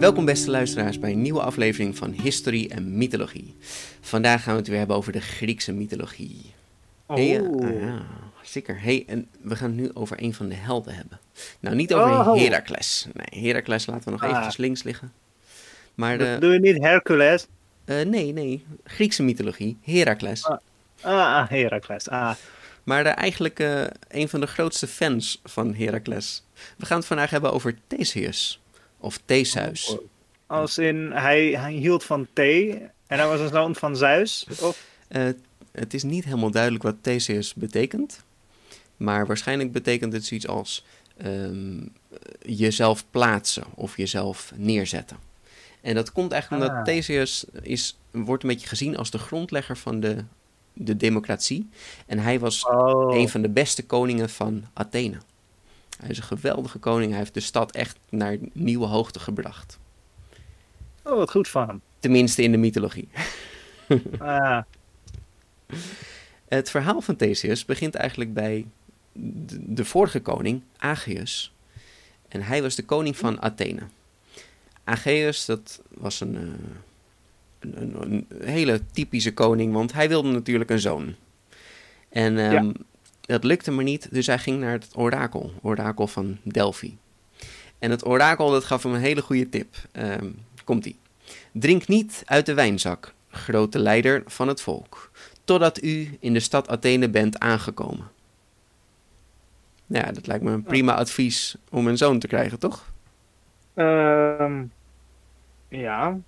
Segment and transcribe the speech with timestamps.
[0.00, 3.56] Welkom beste luisteraars bij een nieuwe aflevering van History en Mythologie.
[4.00, 6.52] Vandaag gaan we het weer hebben over de Griekse mythologie.
[7.06, 7.16] Oh.
[7.16, 7.26] Hey,
[7.80, 8.02] ja,
[8.42, 8.80] zeker.
[8.82, 11.20] Hey, en we gaan het nu over een van de helden hebben.
[11.60, 12.36] Nou, niet over Oh.
[12.40, 13.06] Heracles.
[13.12, 14.28] Nee, Heracles laten we nog Ah.
[14.30, 15.12] eventjes links liggen.
[15.94, 17.46] Maar de, Doe je niet Hercules?
[17.84, 20.44] eh, nee, nee, Griekse mythologie, Heracles.
[20.44, 20.58] Ah.
[21.02, 22.08] Ah, Heracles.
[22.08, 22.34] Ah.
[22.84, 26.42] Maar de, eigenlijk eh, een van de grootste fans van Heracles.
[26.76, 28.60] We gaan het vandaag hebben over Theseus.
[29.00, 29.96] Of Theseus.
[30.46, 32.70] Als in, hij, hij hield van thee
[33.06, 34.46] en hij was een zoon van Zeus?
[34.60, 34.86] Of?
[35.08, 35.28] Eh,
[35.72, 38.24] het is niet helemaal duidelijk wat Theseus betekent.
[38.96, 40.84] Maar waarschijnlijk betekent het zoiets als
[41.16, 41.86] ehm,
[42.40, 45.16] jezelf plaatsen of jezelf neerzetten.
[45.80, 46.84] En dat komt eigenlijk omdat Ah.
[46.84, 50.24] Theseus is, wordt een beetje gezien als de grondlegger van de,
[50.72, 51.68] de democratie.
[52.06, 53.16] En hij was Oh.
[53.16, 55.16] een van de beste koningen van Athene.
[56.00, 57.10] Hij is een geweldige koning.
[57.10, 59.78] Hij heeft de stad echt naar nieuwe hoogte gebracht.
[61.02, 61.80] oh, wat goed van hem.
[61.98, 63.08] Tenminste in de mythologie.
[64.18, 64.62] Ah.
[66.48, 68.66] Het verhaal van Theseus begint eigenlijk bij
[69.12, 71.52] de, de vorige koning, Ageus.
[72.28, 73.80] En hij was de koning van Athene.
[74.84, 76.42] Ageus, dat was een, eh,
[77.58, 81.14] een, een, een hele typische koning, want hij wilde natuurlijk een zoon.
[82.08, 82.72] En ehm, Ja.
[83.30, 86.98] Dat lukte maar niet, dus hij ging naar het orakel, orakel van Delphi.
[87.78, 89.74] En het orakel dat gaf hem een hele goede tip.
[89.92, 90.30] Ehm,
[90.64, 90.98] Komt-ie.
[91.52, 95.10] Drink niet uit de wijnzak, grote leider van het volk
[95.50, 98.08] totdat u in de stad Athene bent aangekomen.
[99.86, 102.92] Ja, dat lijkt me een prima advies om een zoon te krijgen, toch?
[103.74, 104.64] Ehm,
[105.68, 106.18] ja.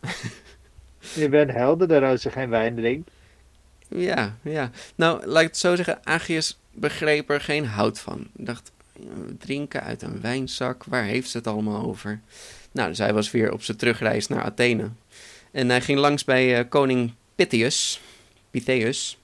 [1.14, 3.10] je bent helderder als je geen wijn drinkt.
[3.94, 4.70] Ja, ja.
[4.94, 8.26] Nou, laat ik het zo zeggen, Agius begreep er geen hout van.
[8.32, 8.72] Dacht,
[9.38, 12.20] drinken uit een wijnzak, waar heeft ze het allemaal over?
[12.72, 14.90] Nou, dus hij was weer op zijn terugreis naar Athene.
[15.50, 18.00] En hij ging langs bij eh, koning Pythius,
[18.50, 19.18] Pythius.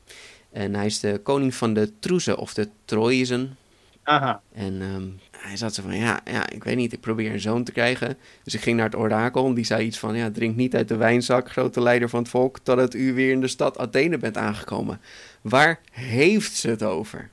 [0.52, 3.56] En hij is de koning van de Troezen, of de Troezen.
[4.02, 4.42] Aha.
[4.52, 5.06] En ehm,
[5.38, 8.16] hij zat zo van, ja, ja, ik weet niet, ik probeer een zoon te krijgen.
[8.42, 10.88] Dus ik ging naar het orakel en die zei iets van, ja, drink niet uit
[10.88, 14.36] de wijnzak, grote leider van het volk, totdat u weer in de stad Athene bent
[14.36, 15.00] aangekomen.
[15.40, 17.30] Waar heeft ze het over?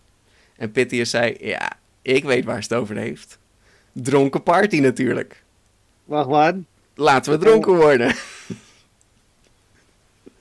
[0.58, 1.72] En Pythius zei, ja,
[2.02, 3.38] ik weet waar ze het over heeft.
[3.92, 5.44] Dronken party natuurlijk.
[6.04, 6.56] Wacht, wat?
[6.96, 8.16] Laten we dronken worden.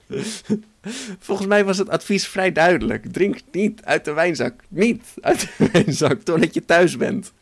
[1.18, 3.12] Volgens mij was het advies vrij duidelijk.
[3.12, 4.60] Drink niet uit de wijnzak.
[4.68, 7.32] Niet uit de wijnzak totdat je thuis bent.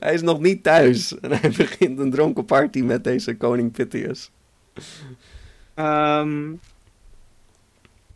[0.00, 1.20] Hij is nog niet thuis.
[1.20, 4.30] En hij begint een dronken party met deze koning Pythius.
[5.74, 6.52] Ehm,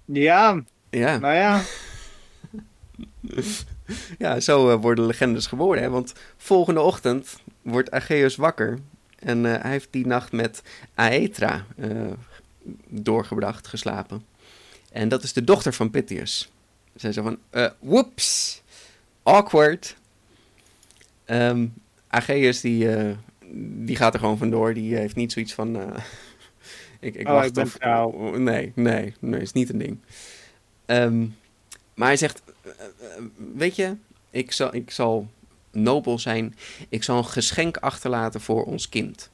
[0.04, 1.62] ja, Ja, nou ja.
[4.18, 5.82] ja zo eh, worden legendes geboren.
[5.82, 5.90] Hè?
[5.90, 8.78] Want volgende ochtend wordt Aegeus wakker.
[9.18, 10.62] En eh, hij heeft die nacht met
[10.94, 11.90] Aetra eh,
[12.88, 14.31] doorgebracht, geslapen.
[14.92, 16.50] En dat is de dochter van Pythius.
[16.94, 18.62] Zij zei van, eh whoops,
[19.22, 19.96] awkward.
[22.08, 23.16] Aegeus die, eh,
[23.84, 24.74] die gaat er gewoon vandoor.
[24.74, 26.02] Die heeft niet zoiets van, eh,
[27.00, 27.78] ik, ik Oh, wacht ik of...
[28.38, 29.98] Nee, nee, nee, is niet een ding.
[30.86, 31.26] Ehm,
[31.94, 33.22] maar hij zegt, eh, eh,
[33.54, 33.96] weet je,
[34.30, 35.28] ik zal, ik zal
[35.70, 36.54] nobel zijn.
[36.88, 39.30] Ik zal een geschenk achterlaten voor ons kind.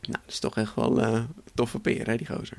[0.00, 1.22] Nou, dat is toch echt wel eh
[1.54, 2.58] toffe peer, hè, die gozer.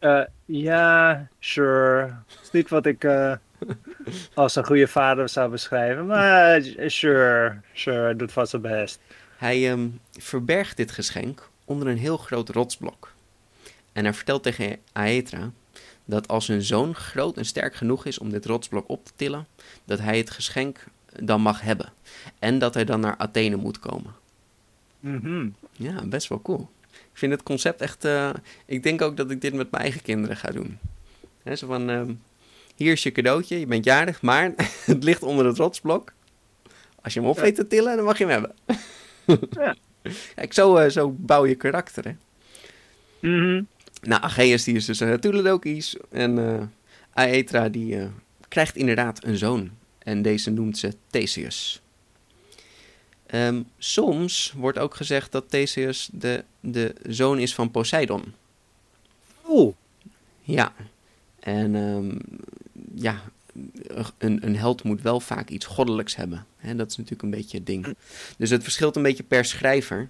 [0.00, 2.02] Eh, ja, sure.
[2.26, 3.32] Het is niet wat ik eh,
[4.34, 6.06] als een goede vader zou beschrijven.
[6.06, 9.00] Maar eh, sure, sure, hij doet vast zijn best.
[9.36, 13.12] Hij ehm, verbergt dit geschenk onder een heel groot rotsblok.
[13.92, 15.50] En hij vertelt tegen Aetra
[16.04, 19.46] dat als hun zoon groot en sterk genoeg is om dit rotsblok op te tillen,
[19.84, 20.84] dat hij het geschenk
[21.20, 21.92] dan mag hebben.
[22.38, 24.14] En dat hij dan naar Athene moet komen.
[25.00, 25.48] Mhm.
[25.72, 26.68] Ja, best wel cool.
[27.20, 28.04] Ik vind het concept echt...
[28.04, 28.30] eh,
[28.66, 30.78] ik denk ook dat ik dit met mijn eigen kinderen ga doen.
[31.54, 32.12] Zo van, ehm,
[32.76, 34.52] hier is je cadeautje, je bent jarig, maar
[34.84, 36.12] het ligt onder het rotsblok.
[37.02, 38.54] Als je hem op weet te tillen, dan mag je hem hebben.
[39.50, 39.76] Ja.
[40.34, 42.14] Kijk, zo, eh, zo bouw je karakter, hè.
[43.28, 43.62] Mhm.
[44.02, 45.96] Nou, Aegeus die is dus uh, Toedeledokies.
[46.10, 46.62] En uh,
[47.12, 48.08] Aetra die
[48.48, 49.70] krijgt inderdaad een zoon.
[49.98, 51.82] En deze noemt ze Theseus.
[53.34, 58.34] Um, soms wordt ook gezegd dat Theseus de, de zoon is van Poseidon.
[59.48, 59.74] Oeh.
[60.42, 60.72] Ja.
[61.40, 62.18] En um,
[62.94, 63.22] ja,
[64.18, 66.46] een, een held moet wel vaak iets goddelijks hebben.
[66.56, 67.96] Hè, dat is natuurlijk een beetje het ding.
[68.36, 70.08] Dus het verschilt een beetje per schrijver.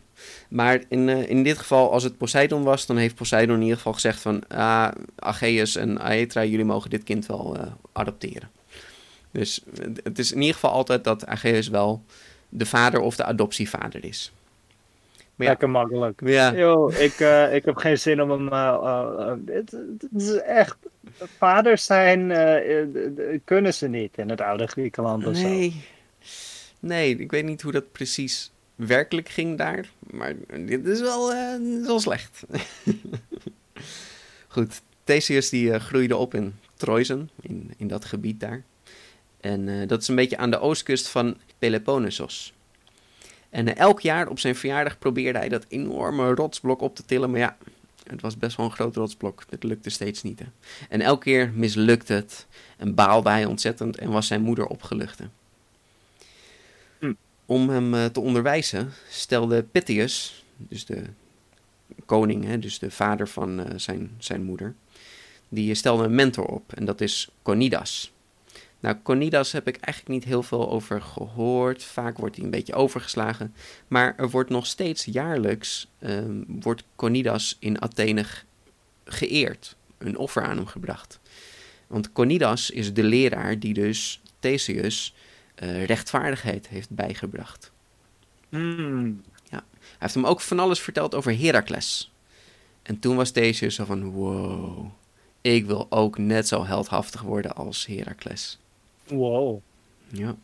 [0.49, 3.77] Maar in, uh, in dit geval, als het Poseidon was, dan heeft Poseidon in ieder
[3.77, 4.49] geval gezegd van...
[4.49, 7.63] Ah, Aegeus en Aetra, jullie mogen dit kind wel uh,
[7.93, 8.51] adopteren.
[9.31, 9.61] Dus
[10.03, 12.05] het is in ieder geval altijd dat Aegeus wel
[12.50, 14.32] de vader of de adoptievader is.
[15.35, 16.20] Maar ja, Lekker makkelijk.
[16.25, 16.55] Ja.
[16.55, 18.52] Yo, ik, uh, ik heb geen zin om hem...
[19.47, 20.76] Het, het is echt...
[21.38, 22.26] Vaders zijn,
[23.44, 25.70] kunnen ze niet in het oude Griekenland of nee.
[25.70, 25.76] zo.
[26.81, 28.50] Nee, ik weet niet hoe dat precies
[28.87, 29.91] werkelijk ging daar.
[30.11, 32.43] Maar dit is wel, uh, wel slecht.
[34.49, 38.62] Goed, Theseus die uh, groeide op in Troizen, in, in dat gebied daar.
[39.41, 42.53] En uh, dat is een beetje aan de oostkust van Peloponnesos.
[43.51, 47.31] En elk jaar op zijn verjaardag probeerde hij dat enorme rotsblok op te tillen.
[47.31, 47.57] Maar ja,
[48.07, 49.45] het was best wel een groot rotsblok.
[49.51, 50.39] Het lukte steeds niet.
[50.39, 50.47] Hè.
[50.89, 52.47] En elke keer mislukte het.
[52.77, 55.21] En baalde hij ontzettend en was zijn moeder opgelucht.
[56.99, 57.13] Hm.
[57.47, 61.03] Om hem uh, te onderwijzen stelde Pythius, dus de
[62.07, 64.75] koning, hè, dus de vader van zijn, zijn moeder,
[65.49, 66.73] die stelde een mentor op.
[66.73, 68.13] En dat is Conidas.
[68.81, 71.85] Nou, Conidas heb ik eigenlijk niet heel veel over gehoord.
[71.85, 73.55] Vaak wordt hij een beetje overgeslagen.
[73.88, 78.25] Maar er wordt nog steeds jaarlijks um, wordt Conidas in Athene
[79.05, 79.77] geëerd.
[79.99, 81.21] Een offer aan hem gebracht.
[81.87, 85.15] Want Conidas is de leraar die dus Theseus
[85.62, 87.71] uh, rechtvaardigheid heeft bijgebracht.
[88.49, 89.23] Mm.
[89.50, 89.65] Ja.
[89.71, 92.12] Hij heeft hem ook van alles verteld over Heracles.
[92.83, 94.91] En toen was Theseus zo van, wow,
[95.41, 98.59] ik wil ook net zo heldhaftig worden als Heracles.
[99.11, 99.61] Wow.
[100.09, 100.37] Ja.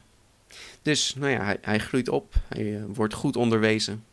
[0.82, 2.34] Dus, nou ja, hij, hij groeit op.
[2.48, 4.04] Hij uh, wordt goed onderwezen.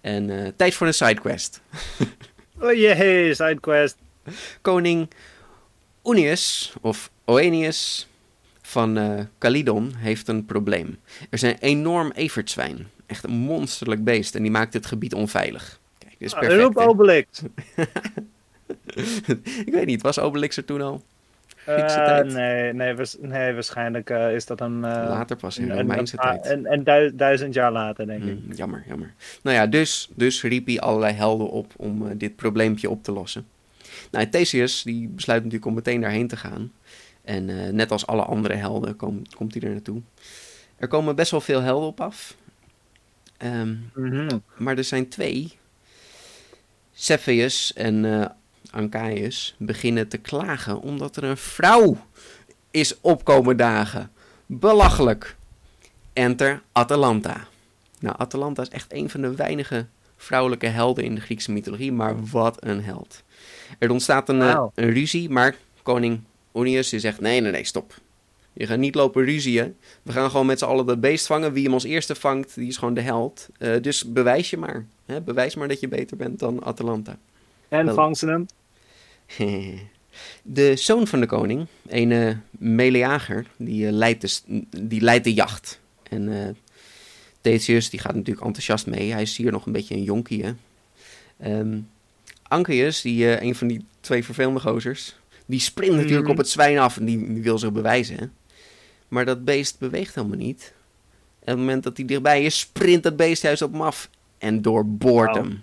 [0.00, 1.60] En uh, tijd voor een sidequest.
[2.60, 3.96] oh jee, sidequest.
[4.60, 5.08] Koning
[6.04, 8.08] Oeneus, of Oenius
[8.62, 10.98] van uh, Calydon, heeft een probleem.
[11.30, 12.90] Er een enorm evertzwijn.
[13.06, 14.34] Echt een monsterlijk beest.
[14.34, 15.80] En die maakt het gebied onveilig.
[15.98, 16.60] Kijk, dit is perfect.
[16.60, 17.42] Roep Obelix.
[19.66, 21.02] ik weet niet, was Obelix er toen al?
[21.68, 24.74] Uh, nee, nee, nee, waarschijnlijk uh, is dat een...
[24.76, 26.46] Uh, later pas, in de Romeinse tijd.
[26.46, 28.44] En, en du duizend jaar later, denk ik.
[28.44, 29.14] Mm, jammer, jammer.
[29.42, 33.46] Nou ja, dus, dus riep hij allerlei helden op om dit probleempje op te lossen.
[34.10, 36.72] Nou, Theseus die besluit natuurlijk om meteen daarheen te gaan.
[37.22, 40.00] En net als alle andere helden kom, komt hij er naartoe.
[40.76, 42.36] Er komen best wel veel helden op af.
[43.44, 44.42] Um, mm -hmm.
[44.56, 45.58] Maar er zijn twee.
[46.92, 48.04] Cepheus en
[48.74, 51.96] Ancaeus beginnen te klagen omdat er een vrouw
[52.70, 54.10] is opkomen dagen.
[54.46, 55.36] Belachelijk.
[56.12, 57.46] Enter Atalanta.
[58.00, 59.86] Nou, Atalanta is echt een van de weinige
[60.16, 63.22] vrouwelijke helden in de Griekse mythologie, maar wat een held.
[63.78, 64.70] Er ontstaat een, Wow.
[64.74, 66.20] een ruzie, maar koning
[66.52, 67.94] Onius die zegt: nee, nee, nee, stop.
[68.52, 69.76] Je gaat niet lopen ruzieën.
[70.02, 71.52] We gaan gewoon met z'n allen dat beest vangen.
[71.52, 73.48] Wie hem als eerste vangt, die is gewoon de held.
[73.58, 74.86] Uh, dus bewijs je maar.
[75.06, 75.20] Hè?
[75.20, 77.18] Bewijs maar dat je beter bent dan Atalanta.
[77.68, 77.94] En Wel.
[77.94, 78.46] vang ze hem?
[80.42, 85.34] De zoon van de koning, een uh, Meleager, die, uh, leidt de, die leidt de
[85.34, 85.80] jacht.
[86.02, 86.48] En uh,
[87.40, 89.12] Theseus die gaat natuurlijk enthousiast mee.
[89.12, 90.44] Hij is hier nog een beetje een jonkie.
[90.44, 90.52] Hè?
[91.58, 91.88] Um,
[92.42, 95.16] Ancaeus, die, een van die twee vervelende gozers,
[95.46, 96.30] die sprint natuurlijk Mhm.
[96.30, 98.16] op het zwijn af en die, die wil zich bewijzen.
[98.18, 98.26] Hè?
[99.08, 100.72] Maar dat beest beweegt helemaal niet.
[101.38, 104.10] En op het moment dat hij dichtbij is, sprint dat beest juist op hem af
[104.38, 105.62] en doorboort hem.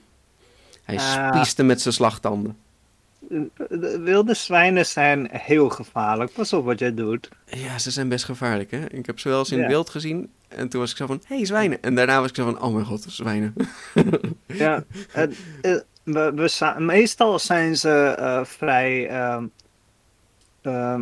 [0.84, 1.36] Hij Ah.
[1.36, 2.58] spiest hem met zijn slagtanden.
[3.70, 6.34] De wilde zwijnen zijn heel gevaarlijk.
[6.34, 7.30] Pas op wat jij doet.
[7.46, 8.86] Ja, ze zijn best gevaarlijk, hè?
[8.90, 9.74] Ik heb ze wel eens in het Ja.
[9.74, 10.30] wild gezien.
[10.48, 11.82] En toen was ik zo van, hé, hey, zwijnen.
[11.82, 13.54] En daarna was ik zo van, oh mijn god, zwijnen.
[14.46, 19.08] Ja, het- eh, we, meestal zijn ze eh, vrij.
[19.08, 19.48] ehm,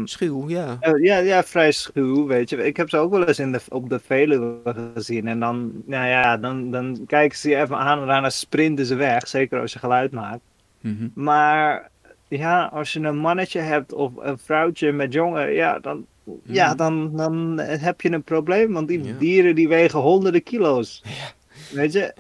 [0.05, 0.77] Schuw, ja.
[0.79, 2.65] eh, ja, ja, vrij schuw, weet je.
[2.65, 5.27] Ik heb ze ook wel eens in de, op de Veluwe gezien.
[5.27, 8.95] En dan, nou ja, dan, dan kijken ze je even aan en daarna sprinten ze
[8.95, 9.27] weg.
[9.27, 10.41] Zeker als je geluid maakt.
[10.81, 11.07] Mhm.
[11.13, 11.89] Maar
[12.29, 16.05] ja, als je een mannetje hebt of een vrouwtje met jongen, ja, dan,
[16.43, 16.77] ja, Mhm.
[16.77, 18.74] dan, dan heb je een probleem.
[18.74, 19.13] Want die Ja.
[19.17, 21.03] dieren die wegen honderden kilo's.
[21.71, 22.13] Weet je,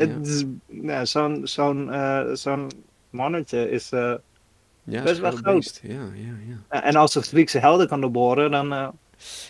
[0.67, 1.05] Ja.
[1.05, 2.67] zo'n zo'n eh, zo'n
[3.09, 3.91] mannetje is...
[3.91, 4.13] eh,
[4.83, 5.53] ja best wel groot.
[5.55, 5.79] beest.
[5.83, 6.33] Ja, ja,
[6.69, 6.83] ja.
[6.83, 8.87] en als ze Griekse helden kan doorboren, dan, eh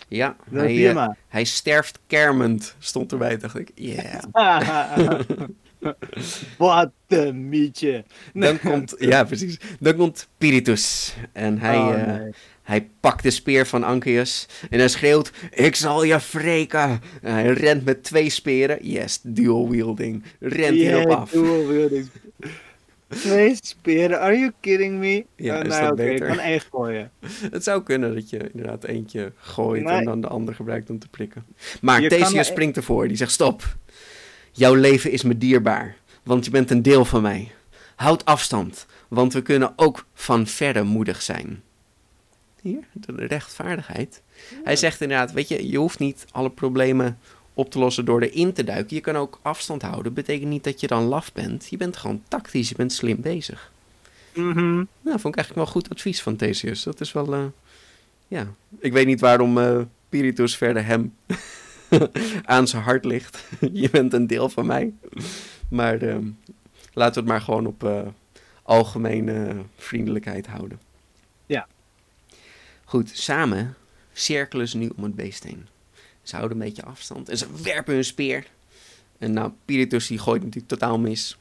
[0.08, 3.72] Ja, dan hij, hij sterft kermend, stond erbij, dacht ik.
[3.76, 4.24] Yeah.
[6.58, 8.04] Wat een mietje.
[8.34, 11.16] Dan komt, ja precies, dan komt Piritus.
[11.34, 12.34] En hij, Oh, eh,
[12.64, 17.02] hij pakt de speer van Ankeus en hij schreeuwt, ik zal je wreken.
[17.22, 21.32] En hij rent met twee speren, yes, dual wielding, rent hierop af.
[21.32, 22.08] dual wielding.
[23.08, 25.26] Twee speren, are you kidding me?
[25.36, 26.28] Ja, Eh, is nee, dat oké, ik beter?
[26.28, 27.12] kan één gooien.
[27.52, 31.08] Het zou kunnen dat je inderdaad eentje gooit en dan de ander gebruikt om te
[31.10, 31.46] prikken.
[31.82, 33.78] Maar Je Theseus springt ervoor, die zegt stop.
[34.60, 37.52] Jouw leven is me dierbaar, want je bent een deel van mij.
[37.96, 41.62] Houd afstand, want we kunnen ook van verre moedig zijn.
[42.62, 44.22] Hier, de rechtvaardigheid.
[44.64, 47.20] Hij zegt inderdaad, weet je, je hoeft niet alle problemen
[47.54, 48.96] op te lossen door erin te duiken.
[48.96, 50.14] Je kan ook afstand houden.
[50.14, 51.68] Betekent niet dat je dan laf bent.
[51.70, 53.72] Je bent gewoon tactisch, je bent slim bezig.
[54.34, 54.76] Mhm.
[55.02, 56.84] Nou, vond ik eigenlijk wel goed advies van Theseus.
[56.84, 57.46] Dat is wel, eh,
[58.28, 58.48] ja.
[58.80, 61.14] Ik weet niet waarom eh Piritus verder hem
[62.46, 63.44] aan zijn hart ligt.
[63.74, 64.94] je bent een deel van mij.
[65.70, 66.28] Maar ehm,
[66.94, 68.08] laten we het maar gewoon op eh,
[68.64, 70.80] algemene vriendelijkheid houden.
[71.46, 71.68] Ja.
[72.84, 73.76] Goed, samen
[74.14, 75.68] cirkelen ze nu om het beest heen.
[76.22, 78.48] Ze houden een beetje afstand en ze werpen hun speer.
[79.18, 81.38] En nou, Piritus die gooit natuurlijk totaal mis.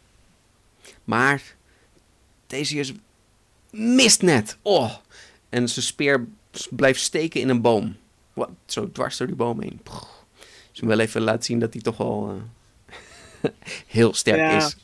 [1.04, 1.42] Maar
[2.46, 2.92] Theseus
[3.70, 4.56] mist net.
[4.62, 4.94] Oh.
[5.48, 6.26] En zijn speer
[6.70, 7.96] blijft steken in een boom.
[8.32, 8.50] Wat?
[8.66, 9.80] Zo dwars door die boom heen.
[9.82, 10.17] Pff.
[10.80, 12.34] Dus wil even laten zien dat hij toch wel
[13.42, 13.50] eh,
[13.86, 14.56] heel sterk Ja.
[14.56, 14.76] is.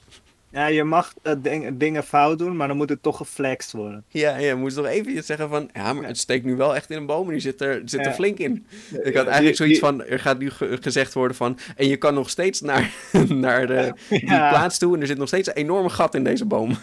[0.51, 4.05] Ja, je mag eh, ding- dingen fout doen, maar dan moet het toch geflext worden.
[4.09, 5.71] Ja, ja, moest nog even zeggen van...
[5.73, 8.01] Ja, maar het steekt nu wel echt in een boom en die zit er, zit
[8.01, 8.13] er Ja.
[8.13, 8.67] flink in.
[8.91, 10.05] Ik had Ja, eigenlijk die- zoiets die- van...
[10.05, 11.59] Er gaat nu ge- gezegd worden van...
[11.77, 12.91] En je kan nog steeds naar,
[13.29, 14.49] naar de, die Ja.
[14.49, 14.95] plaats toe...
[14.95, 16.77] En er zit nog steeds een enorme gat in deze boom.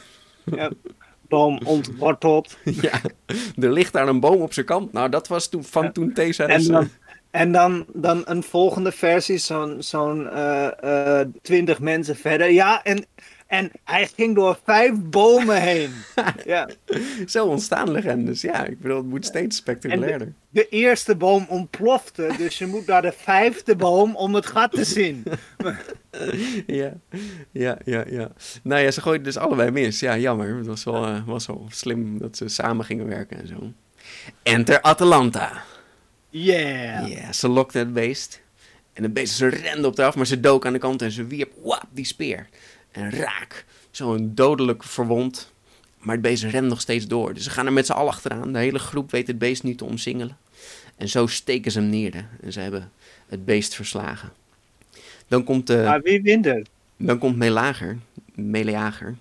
[1.27, 2.58] Boom ontworteld.
[2.82, 3.01] ja,
[3.60, 4.94] er ligt daar een boom op zijn kant.
[4.94, 5.91] Nou, dat was toen, van Ja.
[5.91, 6.48] toen Theseus...
[6.68, 6.89] En dan,
[7.31, 12.51] en dan, dan een volgende versie, zo'n zo'n eh, eh, twintig mensen verder.
[12.51, 13.05] Ja, en,
[13.47, 15.91] en hij ging door vijf bomen heen.
[16.45, 16.69] ja.
[17.27, 18.41] Zo ontstaan legendes.
[18.41, 20.33] Ja, ik bedoel, het moet steeds spectaculairder.
[20.50, 24.83] De eerste boom ontplofte, dus je moet naar de vijfde boom om het gat te
[24.83, 25.23] zien.
[26.67, 26.93] Ja,
[27.51, 28.31] ja, ja, ja.
[28.63, 30.00] Nou ja, ze gooiden dus allebei mis.
[30.00, 30.55] Ja, jammer.
[30.55, 33.71] Het was wel, eh, was wel slim dat ze samen gingen werken en zo.
[34.43, 35.63] Enter Atalanta.
[36.31, 37.07] Yeah.
[37.07, 38.41] Ja, ze lokte het beest.
[38.93, 41.11] En het beest, ze rende op de af, maar ze dook aan de kant en
[41.11, 42.47] ze wierp wap, die speer.
[42.91, 43.65] En raak.
[43.91, 45.51] Zo'n dodelijk verwond.
[45.97, 47.33] Maar het beest rent nog steeds door.
[47.33, 48.53] Dus ze gaan er met z'n allen achteraan.
[48.53, 50.38] De hele groep weet het beest nu te omsingelen.
[50.97, 52.27] En zo steken ze hem neer.
[52.41, 52.91] En ze hebben
[53.27, 54.31] het beest verslagen.
[55.27, 55.81] Dan komt de...
[55.85, 56.65] Maar wie wint er?
[56.97, 57.97] Dan komt Melager,
[58.33, 59.15] Meleager,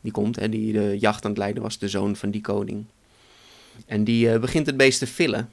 [0.00, 2.84] die komt, hè, die de jacht aan het leiden was, de zoon van die koning.
[3.86, 5.50] En die eh, begint het beest te villen.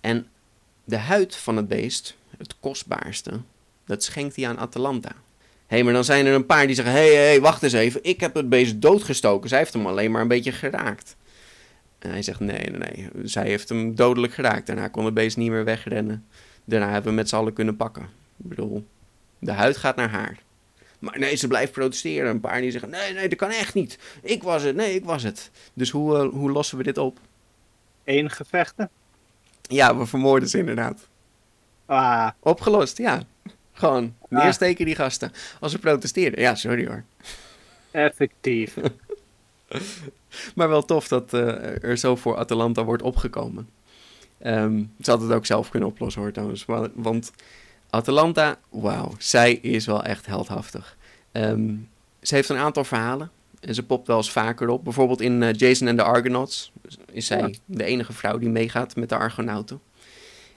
[0.00, 0.26] En
[0.84, 3.40] de huid van het beest, het kostbaarste,
[3.86, 5.12] dat schenkt hij aan Atalanta.
[5.66, 7.72] Hé, hey, maar dan zijn er een paar die zeggen, hé, hey, hey, wacht eens
[7.72, 11.16] even, ik heb het beest doodgestoken, zij heeft hem alleen maar een beetje geraakt.
[11.98, 14.66] En hij zegt, nee, nee, nee, zij heeft hem dodelijk geraakt.
[14.66, 16.26] Daarna kon het beest niet meer wegrennen.
[16.64, 18.02] Daarna hebben we met z'n allen kunnen pakken.
[18.36, 18.86] Ik bedoel,
[19.38, 20.38] de huid gaat naar haar.
[20.98, 22.30] Maar nee, ze blijft protesteren.
[22.30, 23.98] Een paar die zeggen: nee, nee, dat kan echt niet.
[24.22, 25.50] Ik was het, nee, ik was het.
[25.74, 27.18] Dus hoe, eh, hoe lossen we dit op?
[28.04, 28.90] Eén gevechten?
[29.68, 31.08] Ja, we vermoorden ze inderdaad.
[31.86, 33.22] Ah, Opgelost, ja.
[33.72, 34.42] Gewoon Ah.
[34.42, 35.32] neersteken die gasten.
[35.60, 36.40] Als ze protesteerden.
[36.40, 37.04] Ja, sorry hoor.
[37.90, 38.74] effectief.
[40.54, 43.68] Maar wel tof dat eh, er zo voor Atalanta wordt opgekomen.
[44.38, 46.64] Ehm, ze had het ook zelf kunnen oplossen hoor trouwens.
[46.64, 47.32] wa- Want
[47.90, 50.96] Atalanta, wauw, zij is wel echt heldhaftig.
[51.32, 51.74] Ehm,
[52.22, 53.30] ze heeft een aantal verhalen.
[53.60, 54.84] En ze popt wel eens vaker op.
[54.84, 56.72] Bijvoorbeeld in eh, Jason en de Argonauts
[57.12, 57.50] is zij Ja.
[57.64, 59.80] de enige vrouw die meegaat met de Argonauten.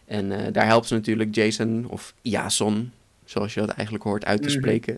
[0.05, 2.91] En eh, daar helpt ze natuurlijk Jason of Jason,
[3.25, 4.57] zoals je dat eigenlijk hoort uit te Mhm.
[4.57, 4.97] spreken.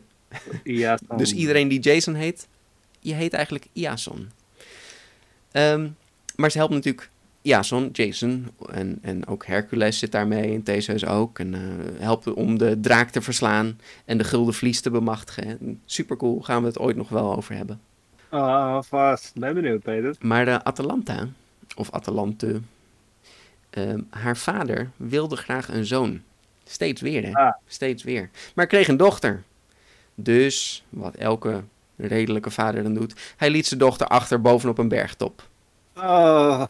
[1.18, 2.48] Dus iedereen die Jason heet,
[3.00, 4.30] je heet eigenlijk Jason.
[5.52, 5.88] Ehm,
[6.36, 7.10] maar ze helpt natuurlijk
[7.42, 11.40] Jason, Jason en, en ook Hercules zit daarmee en Theseus ook.
[11.40, 11.62] En eh,
[12.00, 15.80] helpt om de draak te verslaan en de gulden vlies te bemachtigen.
[15.86, 17.80] Super cool, gaan we het ooit nog wel over hebben.
[18.34, 19.32] Ah, vast.
[19.40, 20.16] Ben benieuwd, Peter.
[20.20, 21.28] Maar de Atalanta,
[21.76, 22.62] of Atalante,
[23.70, 26.22] ehm, haar vader wilde graag een zoon.
[26.64, 27.32] Steeds weer, hè?
[27.34, 27.54] Ah.
[27.68, 28.30] Steeds weer.
[28.56, 29.44] Maar kreeg een dochter.
[30.16, 31.64] Dus, wat elke
[31.96, 35.48] redelijke vader dan doet, hij liet zijn dochter achter bovenop een bergtop.
[35.96, 36.64] Oh,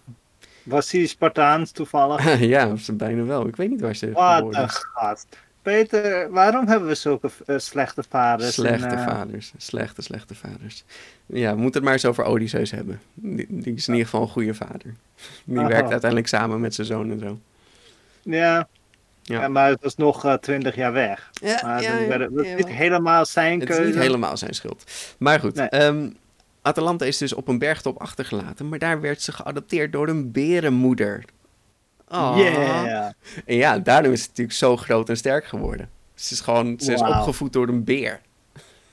[0.64, 2.40] was hij Spartaans toevallig?
[2.56, 3.48] ja, bijna wel.
[3.48, 4.86] Ik weet niet waar ze Wat geboren een is.
[4.94, 5.38] gast.
[5.64, 8.54] Peter, waarom hebben we zulke eh, slechte vaders?
[8.54, 9.52] Slechte in, eh, vaders.
[9.58, 10.84] Slechte, slechte vaders.
[11.26, 13.02] Ja, we moeten het maar eens over Odysseus hebben.
[13.14, 14.94] Die, die is in ieder geval een goede vader.
[15.44, 15.68] Die Aha.
[15.68, 17.40] werkt uiteindelijk samen met zijn zoon en zo.
[18.22, 18.68] Ja,
[19.26, 19.42] Ja.
[19.42, 21.30] Ja, maar het was nog eh, twintig jaar weg.
[21.34, 23.92] Ja, Maar ja, dat, dat is niet helemaal zijn Het is keuze.
[23.92, 24.92] niet helemaal zijn schuld.
[25.18, 25.68] Maar goed, Nee.
[25.70, 26.10] ehm,
[26.62, 31.24] Atalanta is dus op een bergtop achtergelaten, maar daar werd ze geadopteerd door een berenmoeder.
[32.08, 32.34] Oh.
[32.38, 33.12] Yeah.
[33.46, 35.90] En ja, daarom is ze natuurlijk zo groot en sterk geworden.
[36.14, 38.22] Ze is gewoon, ze is opgevoed door een beer.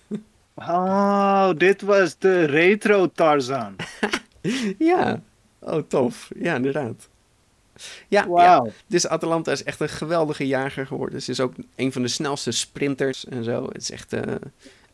[0.54, 3.76] Oh, dit was de retro Tarzan.
[4.78, 5.20] Ja,
[5.58, 6.30] oh tof.
[6.36, 7.08] Ja, inderdaad.
[8.08, 8.72] Ja, ja, Wauw.
[8.86, 11.22] dus Atalanta is echt een geweldige jager geworden.
[11.22, 13.64] Ze is ook een van de snelste sprinters en zo.
[13.64, 14.34] Het is echt eh,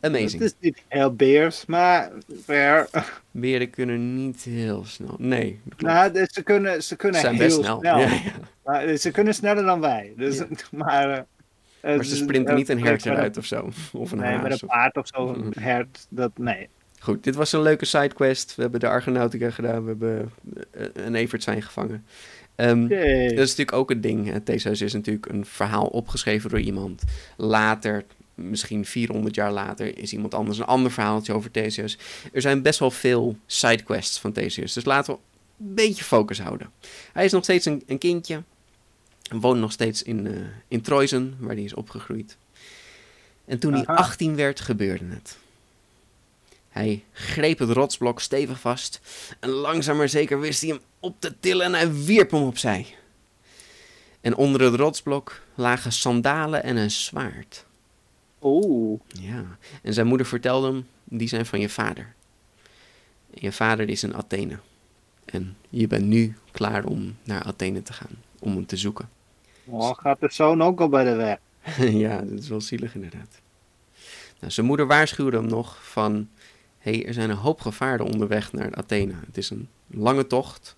[0.01, 0.31] amazing.
[0.31, 2.11] Het is niet heel beers, maar.
[3.31, 5.15] Beren kunnen niet heel snel.
[5.17, 5.59] Nee.
[5.77, 7.83] Nou, dus ze kunnen, ze kunnen zijn heel best snel.
[7.83, 8.09] Ja, ja.
[8.63, 10.13] Maar ze kunnen sneller dan wij.
[10.17, 10.45] Dus, Ja.
[10.71, 11.25] maar,
[11.81, 13.69] eh, Maar ze sprinten niet een hert eruit of zo.
[13.93, 15.39] Of een Nee, haas met een paard of zo, Mhm.
[15.45, 16.69] een hert, dat, nee.
[16.99, 18.55] Goed, dit was een leuke sidequest.
[18.55, 19.81] We hebben de Argonautica gedaan.
[19.83, 20.31] We hebben
[20.71, 22.05] eh, een Evertzwijn gevangen.
[22.55, 22.81] Ehm.
[22.87, 24.41] Dat is natuurlijk ook het ding.
[24.43, 27.03] Theseus is natuurlijk een verhaal opgeschreven door iemand.
[27.35, 28.03] Later,
[28.37, 31.97] misschien 400 jaar later, is iemand anders een ander verhaaltje over Theseus.
[32.33, 34.73] Er zijn best wel veel sidequests van Theseus.
[34.73, 35.19] Dus laten we
[35.59, 36.71] een beetje focus houden.
[37.13, 38.43] Hij is nog steeds een, een kindje.
[39.29, 40.33] Woont nog steeds in, eh
[40.67, 42.37] in Troizen, waar hij is opgegroeid.
[43.45, 43.97] En toen hij Aha.
[43.97, 45.37] 18 werd, gebeurde het.
[46.69, 48.99] Hij greep het rotsblok stevig vast.
[49.39, 52.95] En langzaam maar zeker wist hij hem op te tillen en hij wierp hem opzij.
[54.21, 57.65] En onder het rotsblok lagen sandalen en een zwaard.
[58.41, 58.99] Oeh.
[59.07, 62.13] Ja, en zijn moeder vertelde hem, die zijn van je vader.
[63.33, 64.59] En je vader is in Athene.
[65.25, 69.09] En je bent nu klaar om naar Athene te gaan, om hem te zoeken.
[69.65, 71.39] Oh, gaat de zoon ook al bij de weg?
[72.03, 73.41] ja, dat is wel zielig inderdaad.
[74.39, 76.29] Nou, zijn moeder waarschuwde hem nog van...
[76.77, 79.13] hé, hey, er zijn een hoop gevaren onderweg naar Athene.
[79.25, 80.75] Het is een lange tocht.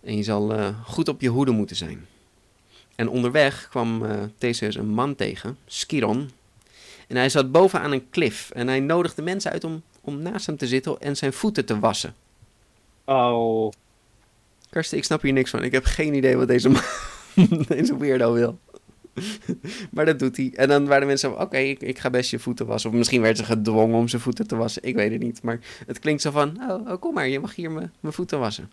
[0.00, 2.06] En je zal eh, goed op je hoede moeten zijn.
[2.94, 6.30] En onderweg kwam eh Theseus een man tegen, Skiron.
[7.08, 8.50] En hij zat bovenaan een klif.
[8.50, 11.78] En hij nodigde mensen uit om, om naast hem te zitten en zijn voeten te
[11.78, 12.14] wassen.
[13.04, 13.72] Oh.
[14.70, 15.62] Karsten, ik snap hier niks van.
[15.62, 16.70] Ik heb geen idee wat deze,
[17.68, 18.58] deze weirdo wil.
[19.90, 20.52] maar dat doet hij.
[20.54, 22.90] En dan waren de mensen van, oké, ik, ik ga best je voeten wassen.
[22.90, 24.82] Of misschien werd ze gedwongen om zijn voeten te wassen.
[24.82, 25.42] Ik weet het niet.
[25.42, 28.70] Maar het klinkt zo van, oh, oh, kom maar, je mag hier mijn voeten wassen.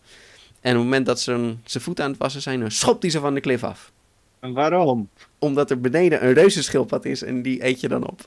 [0.62, 3.12] En op het moment dat ze zijn voeten aan het wassen zijn, dan schopt hij
[3.12, 3.92] ze van de klif af.
[4.42, 5.10] En waarom?
[5.40, 8.22] Omdat er beneden een reuzenschildpad is en die eet je dan op.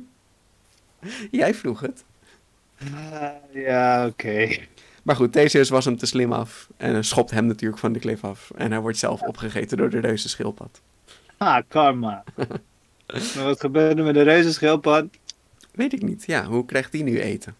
[1.30, 2.04] Jij vroeg het.
[2.94, 4.56] Ah, ja, oké.
[5.02, 6.68] Maar goed, Theseus was hem te slim af.
[6.76, 8.50] En schopt hem natuurlijk van de klif af.
[8.56, 10.80] En hij wordt zelf opgegeten door de reuzenschildpad.
[11.36, 12.24] Ah, karma.
[13.34, 15.06] maar wat gebeurde met de reuzenschildpad?
[15.72, 16.24] Weet ik niet.
[16.26, 17.54] Ja, hoe krijgt die nu eten?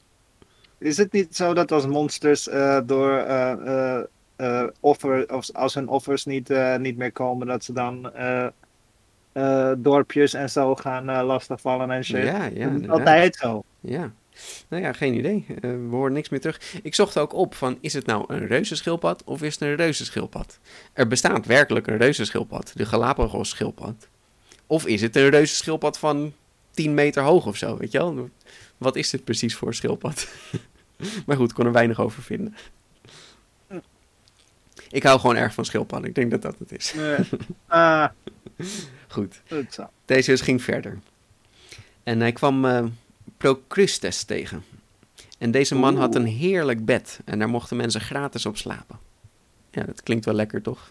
[0.79, 4.01] Is het niet zo dat als monsters eh, door eh,
[4.39, 9.73] eh, offer, of als hun offers niet, eh, niet meer komen, dat ze dan eh,
[9.79, 12.25] dorpjes en zo gaan lastigvallen en shit?
[12.25, 12.99] Ja, ja, dat is inderdaad.
[12.99, 13.65] altijd zo.
[13.81, 14.13] Ja.
[14.69, 15.45] Nou ja, geen idee.
[15.61, 16.61] We horen niks meer terug.
[16.83, 20.59] Ik zocht ook op van, is het nou een reuzenschildpad of is het een reuzenschildpad?
[20.93, 24.09] Er bestaat werkelijk een reuzenschildpad, de Galapagos schildpad.
[24.67, 26.33] Of is het een reuzenschildpad van
[26.71, 28.29] 10 meter hoog of zo, weet je wel?
[28.77, 30.29] Wat is dit precies voor schildpad?
[31.27, 32.55] maar goed, ik kon er weinig over vinden.
[34.91, 36.09] Ik hou gewoon erg van schildpadden.
[36.09, 36.95] Ik denk dat dat het is.
[37.67, 38.07] Ah,
[39.09, 39.41] Goed.
[39.71, 39.89] zo.
[40.05, 40.99] Theseus ging verder.
[42.03, 42.85] En hij kwam eh
[43.37, 44.65] Procrustes tegen.
[45.39, 47.21] En deze man had een heerlijk bed.
[47.25, 48.99] En daar mochten mensen gratis op slapen.
[49.71, 50.91] Ja, dat klinkt wel lekker, toch?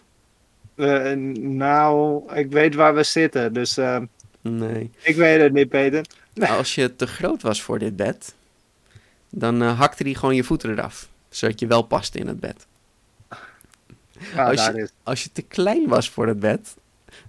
[0.74, 3.98] Eh, nou, ik weet waar we zitten, dus eh,
[4.40, 4.90] Nee.
[5.02, 6.04] ik weet het niet, Peter.
[6.40, 8.34] Als je te groot was voor dit bed,
[9.30, 11.08] dan eh, hakte hij gewoon je voeten eraf.
[11.28, 12.66] Zodat je wel paste in het bed.
[14.36, 14.88] Als je-.
[15.02, 16.76] Als je te klein was voor het bed,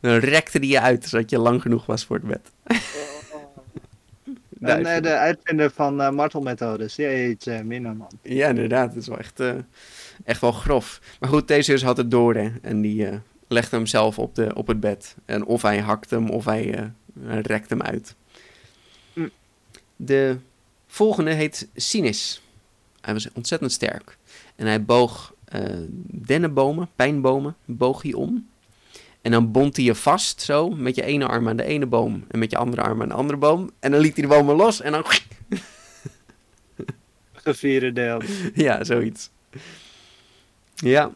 [0.01, 2.51] dan rekte hij je uit, zodat je lang genoeg was voor het bed.
[4.59, 8.11] En, eh, de uitvinder van eh, martelmethodes, jeetje, mina man.
[8.21, 8.89] Ja, inderdaad.
[8.89, 9.53] Het is wel echt, eh,
[10.23, 11.01] echt wel grof.
[11.19, 12.51] Maar goed, Theseus had het door, hè.
[12.61, 13.17] En die eh,
[13.49, 15.15] legde hem zelf op, de, op het bed.
[15.25, 18.15] En of hij hakte hem, of hij eh, rekte hem uit.
[19.13, 19.27] Hm.
[19.95, 20.37] De
[20.87, 22.41] volgende heet Sinus.
[23.01, 24.17] Hij was ontzettend sterk.
[24.55, 25.38] En hij boog eh,
[26.11, 28.47] dennenbomen, pijnbomen, boog hij om.
[29.21, 32.25] En dan bond hij je vast, zo, met je ene arm aan de ene boom.
[32.27, 33.71] En met je andere arm aan de andere boom.
[33.79, 35.03] En dan liet hij de bomen los en dan...
[37.33, 38.21] Gevierde deel.
[38.53, 39.29] Ja, zoiets.
[40.75, 41.11] Ja,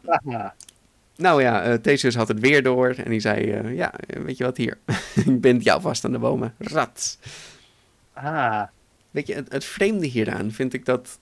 [1.16, 4.44] nou ja, eh, Theseus had het weer door en die zei, eh, ja, weet je
[4.44, 4.78] wat, hier,
[5.26, 7.18] ik bind jou vast aan de bomen, rat.
[8.12, 8.62] ah,
[9.10, 11.18] Weet je, het, het vreemde hieraan vind ik dat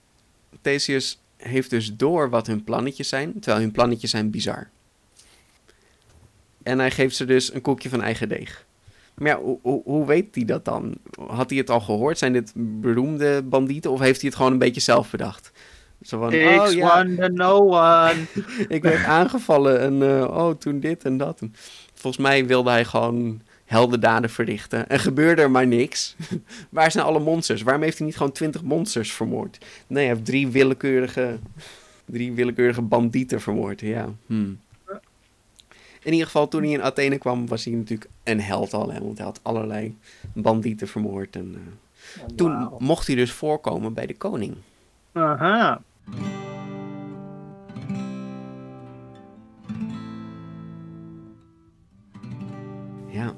[0.61, 4.69] Theseus heeft dus door wat hun plannetjes zijn, terwijl hun plannetjes zijn bizar.
[6.63, 8.65] En hij geeft ze dus een koekje van eigen deeg.
[9.13, 10.95] Maar ja, hoe, hoe, hoe weet hij dat dan?
[11.27, 12.17] Had hij het al gehoord?
[12.17, 13.91] Zijn dit beroemde bandieten?
[13.91, 15.51] Of heeft hij het gewoon een beetje zelf bedacht?
[16.01, 18.25] Zo van, oh ja, one no one.
[18.67, 21.41] ik werd aangevallen en eh, oh, toen dit en dat.
[21.41, 21.53] En
[21.93, 23.41] volgens mij wilde hij gewoon
[23.73, 24.89] heldendaden verrichten.
[24.89, 26.15] En gebeurde er maar niks.
[26.69, 27.61] Waar zijn alle monsters?
[27.61, 29.65] Waarom heeft hij niet gewoon twintig monsters vermoord?
[29.87, 31.37] Nee, hij heeft drie willekeurige,
[32.05, 33.81] drie willekeurige bandieten vermoord.
[33.81, 34.09] Ja.
[34.25, 34.59] Hmm.
[36.03, 38.91] In ieder geval, toen hij in Athene kwam, was hij natuurlijk een held al.
[38.91, 39.97] Hè, want hij had allerlei
[40.33, 41.35] bandieten vermoord.
[41.35, 42.77] En, eh, toen Wauw.
[42.79, 44.55] mocht hij dus voorkomen bij de koning.
[45.11, 45.81] Aha.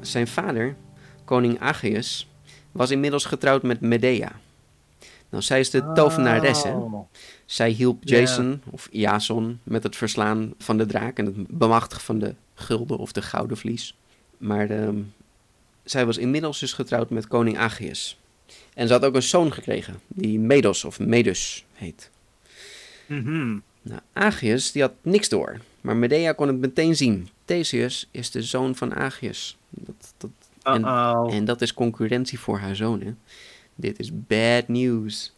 [0.07, 0.75] Zijn vader,
[1.25, 2.27] koning Aegeus,
[2.71, 4.31] was inmiddels getrouwd met Medea.
[5.29, 6.71] Nou, zij is de tovenares, hè.
[6.71, 7.07] Oh.
[7.45, 8.17] Zij hielp Ja.
[8.17, 12.97] Jason, of Jason, met het verslaan van de draak en het bemachtigen van de gulden
[12.97, 13.95] of de gouden vlies.
[14.37, 14.97] Maar ehm,
[15.83, 18.19] zij was inmiddels dus getrouwd met koning Aegeus.
[18.73, 22.09] En ze had ook een zoon gekregen, die Medos of Medus heet.
[23.05, 23.57] Mhm.
[23.81, 27.29] Nou, Aegeus die had niks door, maar Medea kon het meteen zien.
[27.45, 29.57] Theseus is de zoon van Aegeus.
[29.75, 30.31] Dat, dat,
[30.63, 30.85] en,
[31.33, 33.01] en dat is concurrentie voor haar zoon.
[33.01, 33.13] Hè?
[33.75, 35.33] Dit is bad news.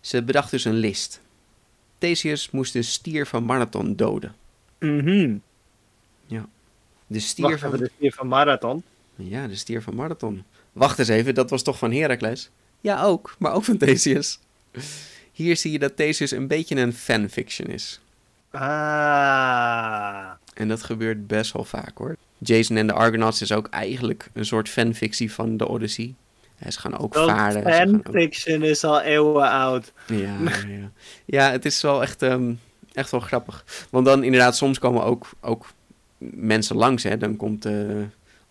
[0.00, 1.20] Ze bedacht dus een list.
[1.98, 4.34] Theseus moest de stier van Marathon doden.
[4.78, 5.36] Mhm.
[7.12, 7.70] De stier Wacht van...
[7.70, 8.82] de stier van Marathon.
[9.14, 10.44] Ja, de stier van Marathon.
[10.72, 12.50] Wacht eens even, dat was toch van Heracles?
[12.80, 14.38] Ja, ook, maar ook van Theseus.
[15.32, 18.00] Hier zie je dat Theseus een beetje een fanfiction is.
[18.50, 20.30] Ah.
[20.54, 22.16] En dat gebeurt best wel vaak hoor.
[22.42, 26.14] Jason en de Argonauts is ook eigenlijk een soort fanfictie van de Odyssey.
[26.58, 27.64] Ja, Ze gaan ook Dat varen.
[27.66, 29.92] ook- fanfiction is al eeuwen oud.
[30.06, 30.16] Ja,
[30.68, 30.90] ja.
[31.24, 32.52] ja, het is wel echt, ehm,
[32.92, 33.64] echt wel grappig.
[33.90, 35.66] Want dan inderdaad, soms komen ook, ook
[36.18, 37.02] mensen langs.
[37.02, 37.16] Hè.
[37.18, 37.74] Dan komt eh,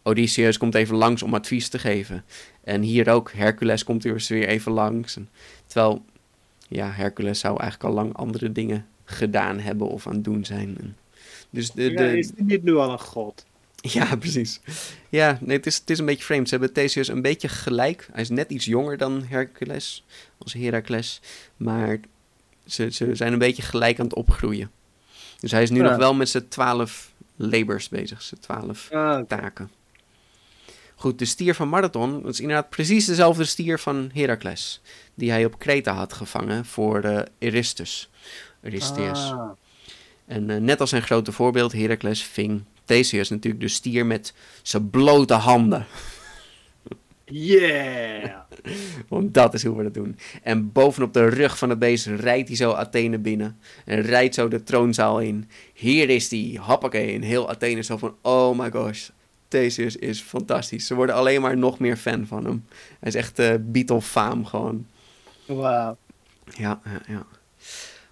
[0.04, 2.24] Odysseus komt even langs om advies te geven.
[2.64, 5.16] En hier ook, Hercules komt weer even langs.
[5.16, 5.30] En,
[5.66, 6.06] terwijl,
[6.68, 10.78] ja, Hercules zou eigenlijk al lang andere dingen gedaan hebben of aan het doen zijn.
[10.82, 10.96] En,
[11.50, 13.46] dus de, Ja, de, is die niet nu al een god?
[13.98, 14.60] ja, precies.
[15.10, 16.50] Ja, nee, het is, het is een beetje vreemd.
[16.50, 18.08] Ze hebben Theseus een beetje gelijk.
[18.12, 20.04] Hij is net iets jonger dan Hercules,
[20.38, 21.22] als Heracles.
[21.58, 22.00] Maar
[22.66, 24.72] ze, ze zijn een beetje gelijk aan het opgroeien.
[25.40, 25.90] Dus hij is nu Ja.
[25.90, 29.72] nog wel met zijn twaalf labors bezig, zijn twaalf Ah, taken.
[30.96, 34.82] Goed, de stier van Marathon, dat is inderdaad precies dezelfde stier van Heracles.
[35.14, 38.10] Die hij op Kreta had gevangen voor eh Eurystheus.
[38.62, 39.20] Eurystheus.
[39.32, 39.50] ah.
[40.26, 44.90] En eh, net als zijn grote voorbeeld, Heracles ving Theseus natuurlijk de stier met zijn
[44.90, 45.86] blote handen.
[47.26, 48.36] Yeah!
[49.08, 50.18] Want dat is hoe we dat doen.
[50.44, 53.58] En bovenop de rug van het beest rijdt hij zo Athene binnen.
[53.86, 55.50] En rijdt zo de troonzaal in.
[55.74, 57.16] Hier is hij, hoppakee.
[57.16, 59.10] En heel Athene zo van, oh my gosh.
[59.48, 60.88] Theseus is fantastisch.
[60.88, 62.66] Ze worden alleen maar nog meer fan van hem.
[63.00, 64.86] Hij is echt eh Beatle-faam gewoon.
[65.46, 65.98] Wauw.
[66.46, 67.26] Ja, ja, ja.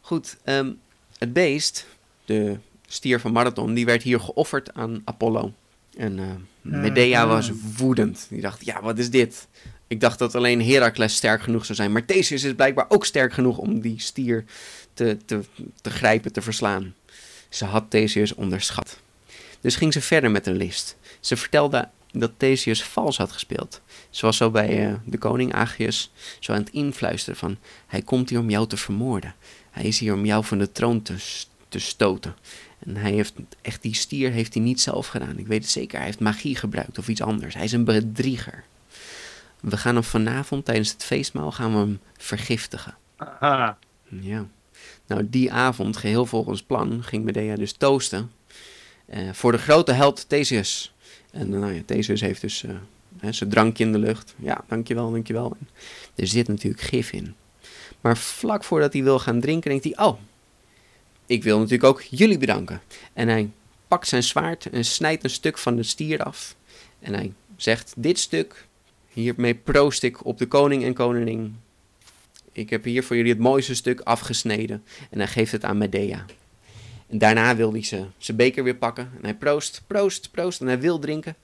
[0.02, 0.72] Goed, ehm,
[1.18, 1.88] het beest,
[2.26, 2.58] de
[2.90, 5.54] stier van Marathon, die werd hier geofferd aan Apollo.
[5.98, 6.26] En eh,
[6.62, 8.28] Medea was woedend.
[8.30, 9.48] Die dacht, ja, wat is dit?
[9.88, 11.92] Ik dacht dat alleen Heracles sterk genoeg zou zijn.
[11.92, 14.46] Maar Theseus is blijkbaar ook sterk genoeg om die stier
[14.94, 15.42] te, te,
[15.82, 16.96] te grijpen, te verslaan.
[17.50, 19.00] Ze had Theseus onderschat.
[19.62, 20.98] Dus ging ze verder met een list.
[21.20, 23.82] Ze vertelde dat Theseus vals had gespeeld.
[24.10, 27.58] Ze was zo bij eh, de koning Aegeus zo aan het influisteren van...
[27.88, 29.36] Hij komt hier om jou te vermoorden.
[29.72, 31.16] Hij is hier om jou van de troon te,
[31.68, 32.36] te stoten.
[32.90, 35.38] En hij heeft echt die stier heeft hij niet zelf gedaan.
[35.38, 35.98] Ik weet het zeker.
[35.98, 37.54] Hij heeft magie gebruikt of iets anders.
[37.54, 38.64] Hij is een bedrieger.
[39.60, 42.96] We gaan hem vanavond tijdens het feestmaal gaan we hem vergiftigen.
[43.18, 43.78] Aha.
[44.08, 44.48] Ja.
[45.08, 48.32] Nou, die avond, geheel volgens plan, ging Medea dus toosten
[49.06, 50.94] eh, voor de grote held Theseus.
[51.32, 52.76] En eh, nou ja, Theseus heeft dus eh,
[53.18, 54.36] hè, zijn drankje in de lucht.
[54.38, 55.56] Ja, dankjewel, dankjewel.
[55.60, 55.70] En
[56.16, 57.36] er zit natuurlijk gif in.
[58.02, 60.20] Maar vlak voordat hij wil gaan drinken, denkt hij, oh,
[61.30, 62.82] ik wil natuurlijk ook jullie bedanken.
[63.14, 63.50] En hij
[63.88, 66.56] pakt zijn zwaard en snijdt een stuk van de stier af.
[67.00, 68.66] En hij zegt, dit stuk,
[69.08, 71.58] hiermee proost ik op de koning en koningin
[72.52, 74.84] ik heb hier voor jullie het mooiste stuk afgesneden.
[75.10, 76.26] En hij geeft het aan Medea.
[77.08, 77.84] En daarna wil hij
[78.18, 79.12] zijn beker weer pakken.
[79.16, 80.62] En hij proost, proost, proost.
[80.62, 81.36] En hij wil drinken.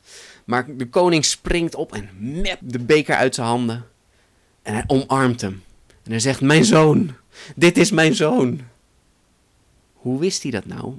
[0.46, 2.10] Maar de koning springt op en
[2.42, 3.86] mept de beker uit zijn handen.
[4.62, 5.64] En hij omarmt hem.
[6.04, 7.16] En hij zegt, mijn zoon,
[7.56, 8.62] dit is mijn zoon.
[10.06, 10.94] Hoe wist hij dat nou?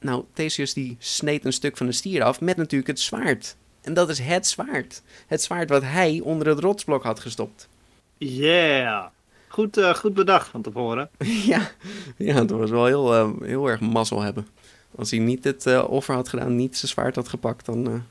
[0.00, 3.56] Nou, Theseus die sneed een stuk van de stier af met natuurlijk het zwaard.
[3.80, 5.02] En dat is het zwaard.
[5.26, 7.68] Het zwaard wat hij onder het rotsblok had gestopt.
[8.16, 9.06] Yeah.
[9.48, 11.10] Goed, eh, goed bedacht van tevoren.
[11.52, 11.70] Ja,
[12.16, 14.46] ja, dat was wel heel, eh, heel erg mazzel hebben.
[14.94, 18.04] Als hij niet het uh, offer had gedaan, niet zijn zwaard had gepakt, dan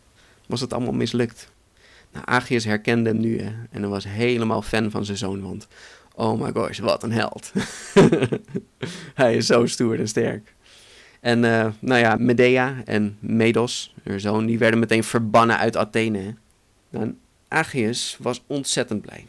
[0.45, 1.51] was het allemaal mislukt.
[2.11, 5.67] Nou, Agius herkende hem nu hè, en hij was helemaal fan van zijn zoon, want
[6.15, 7.51] oh my gosh, wat een held.
[9.13, 10.53] hij is zo stoer en sterk.
[11.19, 16.35] En uh, nou ja, Medea en Medos, haar zoon, die werden meteen verbannen uit Athene.
[17.47, 19.25] Agius was ontzettend blij.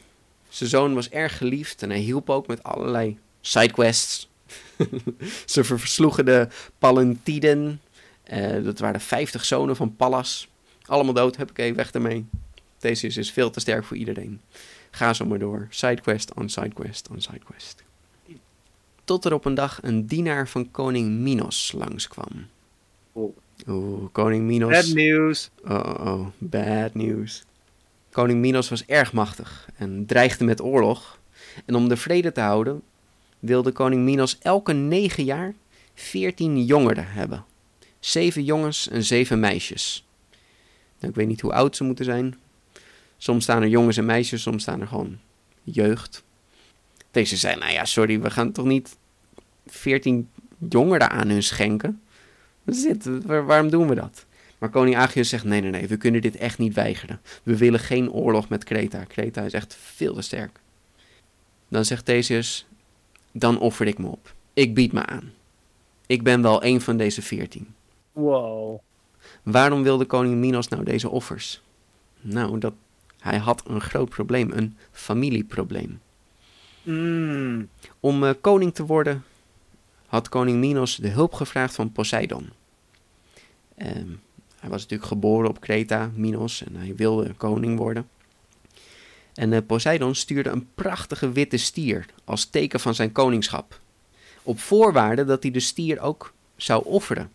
[0.49, 4.29] Zijn zoon was erg geliefd en hij hielp ook met allerlei sidequests.
[5.47, 7.81] Ze versloegen de Palantiden.
[8.33, 10.49] Uh, dat waren vijftig zonen van Pallas.
[10.87, 12.27] Allemaal dood, heb ik even weg ermee.
[12.79, 14.41] Deze is veel te sterk voor iedereen.
[14.97, 15.67] Ga zo maar door.
[15.71, 17.83] Sidequest on sidequest on sidequest.
[19.05, 22.47] Tot er op een dag een dienaar van koning Minos langskwam.
[23.13, 23.37] Oh.
[23.69, 24.71] Oeh, koning Minos.
[24.71, 25.51] Bad news.
[25.65, 27.45] Oh, oh, oh, bad news.
[28.11, 31.19] Koning Minos was erg machtig en dreigde met oorlog.
[31.65, 32.83] En om de vrede te houden,
[33.39, 35.55] wilde koning Minos elke negen jaar
[35.95, 37.45] veertien jongeren hebben.
[38.01, 40.07] Zeven jongens en zeven meisjes.
[40.99, 42.39] Nou, ik weet niet hoe oud ze moeten zijn.
[43.17, 45.19] Soms staan er jongens en meisjes, soms staan er gewoon
[45.63, 46.25] jeugd.
[47.11, 48.97] Deze zei, nou ja, sorry, we gaan toch niet
[49.67, 50.29] veertien
[50.69, 52.01] jongeren aan hun schenken?
[52.67, 54.27] Zit, waarom doen we dat?
[54.59, 57.21] Maar koning Agius zegt, nee, nee, nee, we kunnen dit echt niet weigeren.
[57.43, 59.05] We willen geen oorlog met Kreta.
[59.05, 60.61] Kreta is echt veel te sterk.
[61.69, 62.67] Dan zegt Theseus,
[63.33, 64.35] dan offer ik me op.
[64.53, 65.33] Ik bied me aan.
[66.07, 67.75] Ik ben wel een van deze veertien.
[68.13, 68.79] Wow.
[69.43, 71.63] Waarom wilde koning Minos nou deze offers?
[72.21, 72.75] Nou, dat,
[73.27, 76.01] hij had een groot probleem, een familieprobleem.
[76.83, 77.69] Mm.
[78.01, 79.25] Om uh, koning te worden
[80.07, 82.51] had koning Minos de hulp gevraagd van Poseidon.
[83.79, 84.21] Um,
[84.61, 88.09] hij was natuurlijk geboren op Kreta, Minos, en hij wilde koning worden.
[89.35, 93.81] En uh, Poseidon stuurde een prachtige witte stier als teken van zijn koningschap.
[94.43, 97.31] Op voorwaarde dat hij de stier ook zou offeren.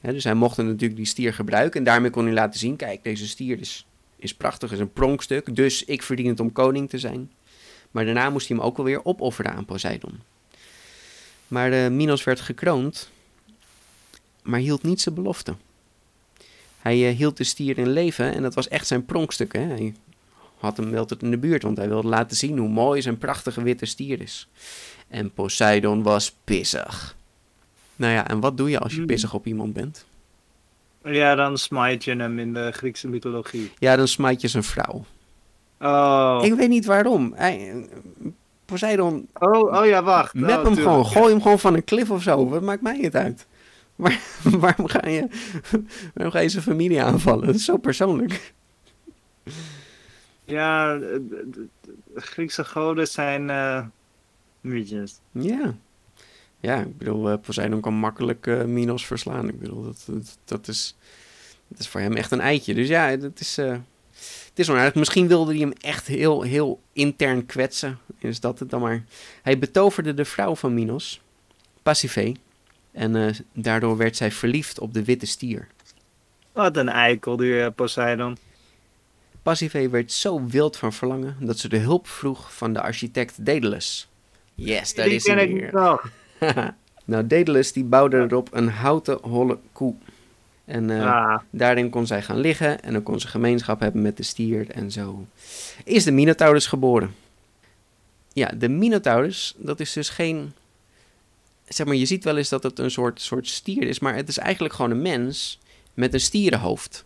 [0.00, 3.28] dus hij mocht natuurlijk die stier gebruiken en daarmee kon hij laten zien: kijk, deze
[3.28, 3.86] stier is,
[4.18, 7.32] is prachtig, is een pronkstuk, dus ik verdien het om koning te zijn.
[7.90, 10.20] Maar daarna moest hij hem ook wel weer opofferen aan Poseidon.
[11.48, 13.10] Maar uh, Minos werd gekroond,
[14.42, 15.54] maar hield niet zijn belofte.
[16.78, 19.52] Hij uh, hield de stier in leven en dat was echt zijn pronkstuk.
[19.52, 19.60] Hè?
[19.60, 19.94] Hij
[20.58, 23.18] had hem wel tot in de buurt, want hij wilde laten zien hoe mooi zijn
[23.18, 24.48] prachtige witte stier is.
[25.08, 27.16] En Poseidon was pissig.
[27.96, 30.04] Nou ja, en wat doe je als je pissig op iemand bent?
[31.10, 33.72] Ja, dan smite je hem in de Griekse mythologie.
[33.78, 35.04] Ja, dan smite je zijn vrouw.
[35.80, 36.40] Oh.
[36.42, 37.32] Ik weet niet waarom.
[37.36, 37.86] Hij,
[38.64, 39.28] Poseidon.
[39.32, 40.34] Oh, oh ja, wacht.
[40.34, 41.06] Map oh, hem tuurlijk, gewoon.
[41.06, 42.48] Gooi hem gewoon van een klif of zo.
[42.48, 43.46] Wat maakt mij het uit?
[44.42, 45.28] Waarom, ga je,
[46.14, 47.46] waarom ga je zijn familie aanvallen?
[47.46, 48.52] Dat is zo persoonlijk.
[50.44, 51.66] Ja, de, de-
[52.14, 53.50] de Griekse goden zijn
[54.60, 55.20] mietjes.
[55.30, 55.74] Ja.
[56.60, 59.48] Ja, ik bedoel, eh, Poseidon kan makkelijk eh, Minos verslaan.
[59.48, 60.96] Ik bedoel, dat, dat, dat, is,
[61.68, 62.74] dat is voor hem echt een eitje.
[62.74, 63.76] Dus ja, dat is, eh,
[64.48, 64.94] het is onaardig.
[64.94, 67.98] Misschien wilde hij hem echt heel, heel intern kwetsen.
[68.18, 69.04] Is dat het dan maar.
[69.42, 71.20] Hij betoverde de vrouw van Minos,
[71.82, 72.34] Pasiphae.
[72.92, 75.68] En eh, daardoor werd zij verliefd op de witte stier.
[76.52, 78.36] Wat een eikel, die eh, Poseidon.
[79.42, 84.08] Pasiphae werd zo wild van verlangen dat ze de hulp vroeg van de architect Daedalus.
[84.54, 86.00] Yes, die is ik weer.
[87.04, 89.94] nou, Daedalus die bouwde erop een houten holle koe.
[90.64, 94.16] En eh, Ah, daarin kon zij gaan liggen en dan kon ze gemeenschap hebben met
[94.16, 95.26] de stier en zo.
[95.84, 97.14] Is de Minotaurus geboren.
[98.32, 100.52] Ja, de Minotaurus, dat is dus geen...
[101.68, 104.28] Zeg maar, je ziet wel eens dat het een soort, soort stier is, maar het
[104.28, 105.58] is eigenlijk gewoon een mens
[105.94, 107.04] met een stierenhoofd.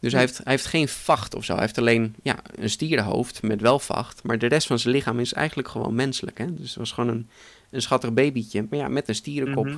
[0.00, 1.52] Dus hij heeft, hij heeft geen vacht of zo.
[1.52, 4.22] Hij heeft alleen ja, een stierenhoofd met wel vacht.
[4.22, 6.38] Maar de rest van zijn lichaam is eigenlijk gewoon menselijk.
[6.38, 6.54] Hè?
[6.54, 7.28] Dus het was gewoon een,
[7.70, 8.66] een schattig babytje.
[8.70, 9.64] Maar ja, met een stierenkop.
[9.66, 9.76] Mhm.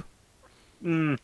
[0.79, 1.18] mm,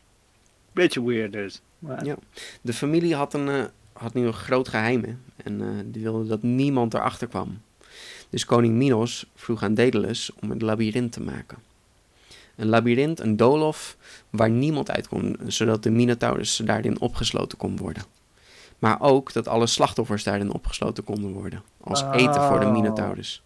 [0.73, 1.61] beetje weird dus.
[2.03, 2.17] Ja.
[2.61, 5.03] De familie had, een, eh, had nu een groot geheim.
[5.05, 5.15] hè.
[5.45, 7.61] En eh, die wilde dat niemand erachter kwam.
[8.31, 11.59] Dus koning Minos vroeg aan Daedalus om een labyrint te maken.
[12.57, 13.97] Een labyrint, een doolhof,
[14.31, 18.03] waar niemand uit kon, zodat de Minotaurus daarin opgesloten kon worden.
[18.79, 21.63] Maar ook dat alle slachtoffers daarin opgesloten konden worden.
[21.81, 22.73] Als eten voor de Oh.
[22.73, 23.43] Minotaurus.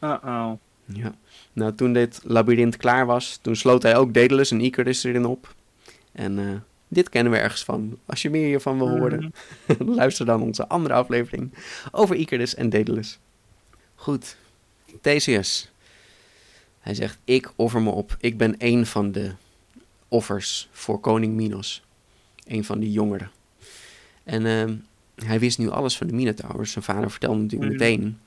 [0.00, 0.52] Uh-oh.
[0.94, 1.14] Ja.
[1.52, 5.54] Nou, toen dit labyrint klaar was, toen sloot hij ook Daedalus en Icarus erin op.
[6.12, 6.44] En eh,
[6.88, 7.98] dit kennen we ergens van.
[8.06, 9.32] Als je meer hiervan wil horen,
[9.78, 11.52] luister dan onze andere aflevering
[11.90, 13.18] over Icarus en Daedalus.
[13.94, 14.36] Goed,
[15.00, 15.70] Theseus.
[16.80, 18.16] Hij zegt, ik offer me op.
[18.20, 19.32] Ik ben één van de
[20.08, 21.82] offers voor koning Minos.
[22.46, 23.30] Een van die jongeren.
[24.24, 24.74] En ehm,
[25.26, 26.72] hij wist nu alles van de Minotaurus.
[26.72, 27.80] Zijn vader vertelde natuurlijk Mhm.
[27.80, 28.18] meteen...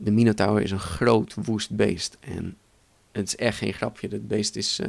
[0.00, 2.16] De Minotaur is een groot woest beest.
[2.20, 2.56] En
[3.12, 4.08] het is echt geen grapje.
[4.08, 4.88] Dat beest is eh,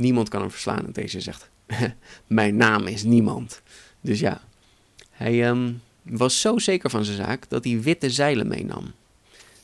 [0.00, 0.86] Niemand kan hem verslaan.
[0.86, 1.50] En Theseus zegt,
[2.26, 3.62] mijn naam is niemand.
[4.00, 4.40] Dus ja,
[5.10, 8.92] hij ehm, was zo zeker van zijn zaak dat hij witte zeilen meenam.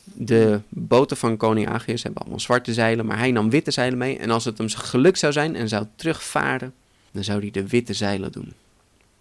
[0.04, 4.18] De boten van koning Aegeus hebben allemaal zwarte zeilen, maar hij nam witte zeilen mee.
[4.18, 6.74] En als het hem gelukt zou zijn en zou terugvaren,
[7.10, 8.52] dan zou hij de witte zeilen doen.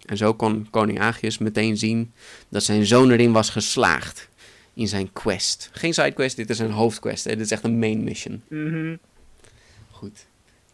[0.06, 2.12] En zo kon koning Aegeus meteen zien
[2.50, 4.30] dat zijn zoon erin was geslaagd
[4.76, 5.70] in zijn quest.
[5.72, 7.24] Geen sidequest, dit is een hoofdquest.
[7.24, 7.36] Hè?
[7.36, 8.42] Dit is echt een main mission.
[8.48, 8.96] Mhm.
[9.92, 10.26] Goed.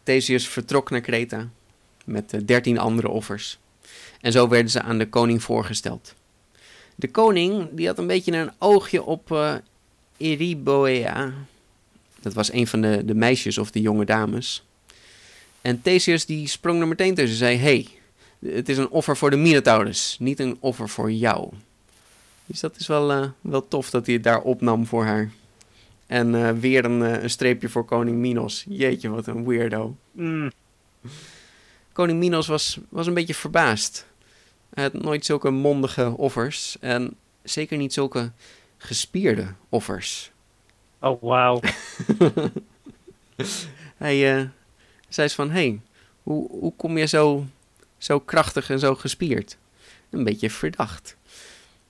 [0.02, 1.48] Theseus vertrok naar Kreta
[2.04, 3.58] met dertien andere offers.
[4.20, 6.14] En zo werden ze aan de koning voorgesteld.
[6.94, 9.54] De koning die had een beetje een oogje op uh,
[10.16, 11.32] Eriboea.
[12.20, 14.64] Dat was een van de, de meisjes of de jonge dames.
[15.60, 17.56] En Theseus die sprong er meteen tussen en zei...
[17.56, 17.88] hey,
[18.52, 21.52] het is een offer voor de Minotaurus, niet een offer voor jou.
[22.46, 25.30] Dus dat is wel, uh, wel tof dat hij het daar opnam voor haar.
[26.06, 28.64] En uh, weer een, uh, een, streepje voor koning Minos.
[28.68, 29.96] Jeetje, wat een weirdo.
[30.12, 30.52] Mm.
[31.92, 34.06] Koning Minos was, was een beetje verbaasd.
[34.74, 36.76] Hij had nooit zulke mondige offers.
[36.80, 38.32] En zeker niet zulke
[38.78, 40.30] gespierde offers.
[41.00, 41.60] Oh, wauw.
[43.96, 44.50] hij
[45.08, 45.80] zei van, hé, hey,
[46.22, 47.46] hoe, hoe kom je zo,
[47.98, 49.56] zo krachtig en zo gespierd?
[50.10, 51.16] Een beetje verdacht.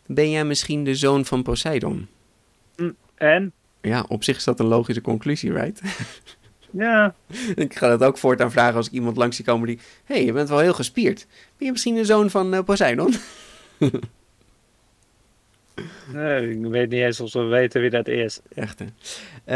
[0.07, 2.09] Ben jij misschien de zoon van Poseidon?
[3.15, 3.53] En?
[3.81, 5.81] Ja, op zich is dat een logische conclusie, right?
[6.73, 7.15] Ja.
[7.55, 9.79] ik ga dat ook voortaan vragen als ik iemand langs zie komen die...
[10.05, 11.27] Hé, hey, je bent wel heel gespierd.
[11.57, 13.15] Ben je misschien de zoon van uh, Poseidon?
[16.13, 18.41] nee, ik weet niet eens of we weten wie dat is.
[18.55, 18.87] Echt, hè?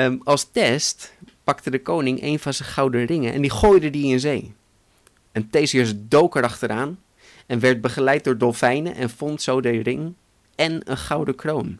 [0.05, 4.13] Um, als test pakte de koning een van zijn gouden ringen en die gooide die
[4.13, 4.53] in zee.
[5.33, 6.99] En Theseus dook erachteraan
[7.47, 10.15] en werd begeleid door dolfijnen en vond zo de ring
[10.57, 11.79] en een gouden kroon.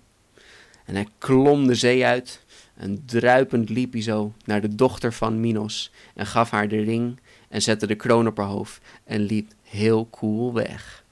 [0.85, 5.41] En hij klom de zee uit en druipend liep hij zo naar de dochter van
[5.41, 9.53] Minos en gaf haar de ring en zette de kroon op haar hoofd en liep
[9.63, 11.05] heel cool weg.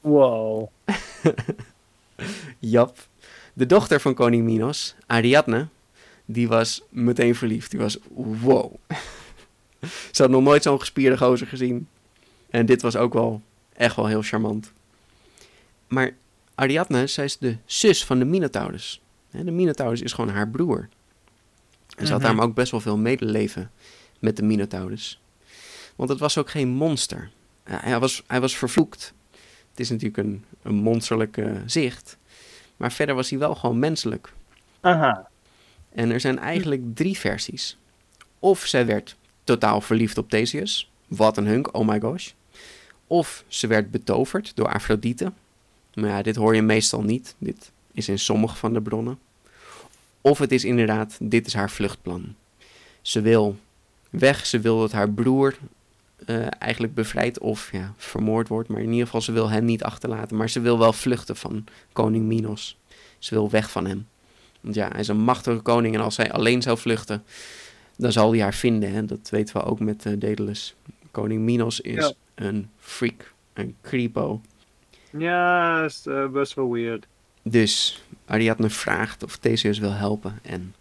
[0.00, 0.68] Wow.
[2.58, 2.98] Jap.
[3.52, 5.68] De dochter van koning Minos, Ariadne,
[6.24, 7.70] die was meteen verliefd.
[7.70, 8.74] Die was wow.
[10.12, 11.88] Ze had nog nooit zo'n gespierde gozer gezien.
[12.50, 14.72] En dit was ook wel echt wel heel charmant.
[15.86, 16.14] Maar
[16.56, 19.00] Ariadne, zij is de zus van de Minotaurus.
[19.30, 20.88] De Minotaurus is gewoon haar broer.
[21.96, 23.70] En ze had daarom ook best wel veel medeleven
[24.18, 25.20] met de Minotaurus.
[25.96, 27.30] Want het was ook geen monster.
[27.62, 29.12] Hij was, hij was vervloekt.
[29.70, 32.16] Het is natuurlijk een, een monsterlijke zicht.
[32.76, 34.32] Maar verder was hij wel gewoon menselijk.
[34.80, 35.28] Aha.
[35.92, 37.78] En er zijn eigenlijk drie versies.
[38.38, 40.90] Of zij werd totaal verliefd op Theseus.
[41.08, 42.30] Wat een hunk, oh my gosh.
[43.06, 45.32] Of ze werd betoverd door Afrodite.
[45.96, 47.34] Maar ja, dit hoor je meestal niet.
[47.38, 49.18] Dit is in sommige van de bronnen.
[50.20, 52.34] Of het is inderdaad, dit is haar vluchtplan.
[53.02, 53.56] Ze wil
[54.10, 55.56] weg, ze wil dat haar broer
[56.26, 58.68] uh, eigenlijk bevrijd of ja, vermoord wordt.
[58.68, 60.36] Maar in ieder geval, ze wil hem niet achterlaten.
[60.36, 62.76] Maar ze wil wel vluchten van koning Minos.
[63.18, 64.06] Ze wil weg van hem.
[64.60, 67.24] Want ja, hij is een machtige koning en als hij alleen zou vluchten,
[67.96, 68.92] dan zal hij haar vinden.
[68.92, 69.04] Hè?
[69.04, 70.74] Dat weten we ook met uh, Daedalus.
[71.10, 72.12] Koning Minos is ja.
[72.34, 74.40] een freak, een creepo.
[75.18, 77.06] Ja, is uh, best wel weird.
[77.42, 80.74] Dus Ariadne vraagt of Theseus wil helpen en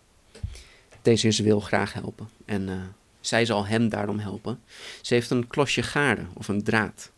[1.02, 2.30] Theseus wil graag helpen.
[2.46, 2.76] En uh,
[3.20, 4.60] zij zal hem daarom helpen.
[5.02, 7.12] Ze heeft een klosje gaarde of een draad.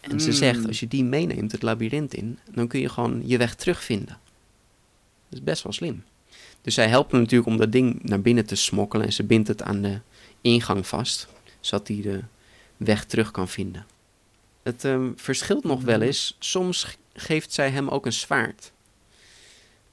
[0.00, 0.18] En mm.
[0.18, 3.54] ze zegt, als je die meeneemt het labyrint in, dan kun je gewoon je weg
[3.54, 4.18] terugvinden.
[5.28, 6.04] Dat is best wel slim.
[6.62, 9.48] Dus zij helpt hem natuurlijk om dat ding naar binnen te smokkelen en ze bindt
[9.48, 10.00] het aan de
[10.40, 11.28] ingang vast,
[11.60, 12.20] zodat hij de
[12.76, 13.86] weg terug kan vinden.
[14.62, 16.36] Het um, verschilt nog wel eens.
[16.38, 18.72] Soms geeft zij hem ook een zwaard.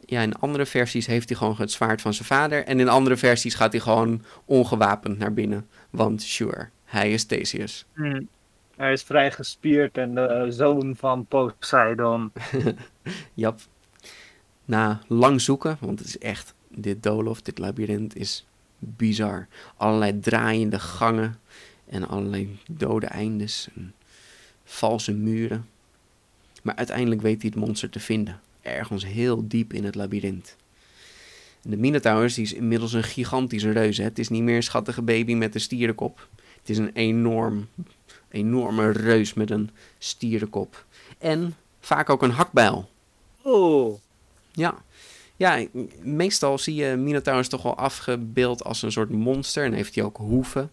[0.06, 2.66] Ja, in andere versies heeft hij gewoon het zwaard van zijn vader.
[2.66, 5.68] En in andere versies gaat hij gewoon ongewapend naar binnen.
[5.90, 7.86] Want sure, hij is Theseus.
[7.94, 8.28] Hmm.
[8.76, 12.32] Hij is vrij gespierd en de uh, zoon van Poseidon.
[13.34, 13.60] Jap.
[14.66, 18.46] Na lang zoeken, want het is echt, dit doolhof, dit labyrint is
[18.80, 19.48] bizar.
[19.78, 21.40] Allerlei draaiende gangen
[21.86, 23.94] en allerlei dode eindes en
[24.68, 25.68] valse muren.
[26.64, 28.40] Maar uiteindelijk weet hij het monster te vinden.
[28.62, 30.56] Ergens heel diep in het labyrint.
[31.62, 33.98] De Minotaurus die is inmiddels een gigantische reus.
[33.98, 34.04] Hè?
[34.04, 36.28] Het is niet meer een schattige baby met een stierenkop.
[36.60, 37.68] Het is een enorm,
[38.30, 40.86] enorme reus met een stierenkop.
[41.18, 42.90] En vaak ook een hakbijl.
[43.42, 44.00] Oh.
[44.52, 44.84] Ja.
[45.36, 45.66] Ja,
[46.02, 49.66] meestal zie je Minotaurus toch wel afgebeeld als een soort monster.
[49.66, 50.72] En heeft hij ook hoeven.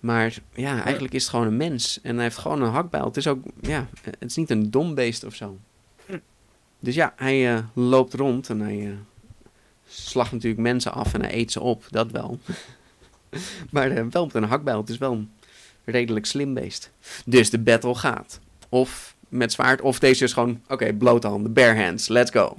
[0.00, 2.00] Maar ja, eigenlijk is het gewoon een mens.
[2.02, 3.04] En hij heeft gewoon een hakbijl.
[3.04, 5.58] Het is ook, ja, het is niet een dom beest of zo.
[6.78, 8.92] Dus ja, hij uh, loopt rond en hij uh,
[9.86, 11.84] slacht natuurlijk mensen af en hij eet ze op.
[11.90, 12.38] Dat wel.
[13.70, 14.80] maar uh, wel met een hakbijl.
[14.80, 15.30] Het is wel een
[15.84, 16.90] redelijk slim beest.
[17.24, 18.40] Dus de battle gaat.
[18.68, 22.56] Of met zwaard, of deze is gewoon, oké, okay, blote handen, bare hands, let's go.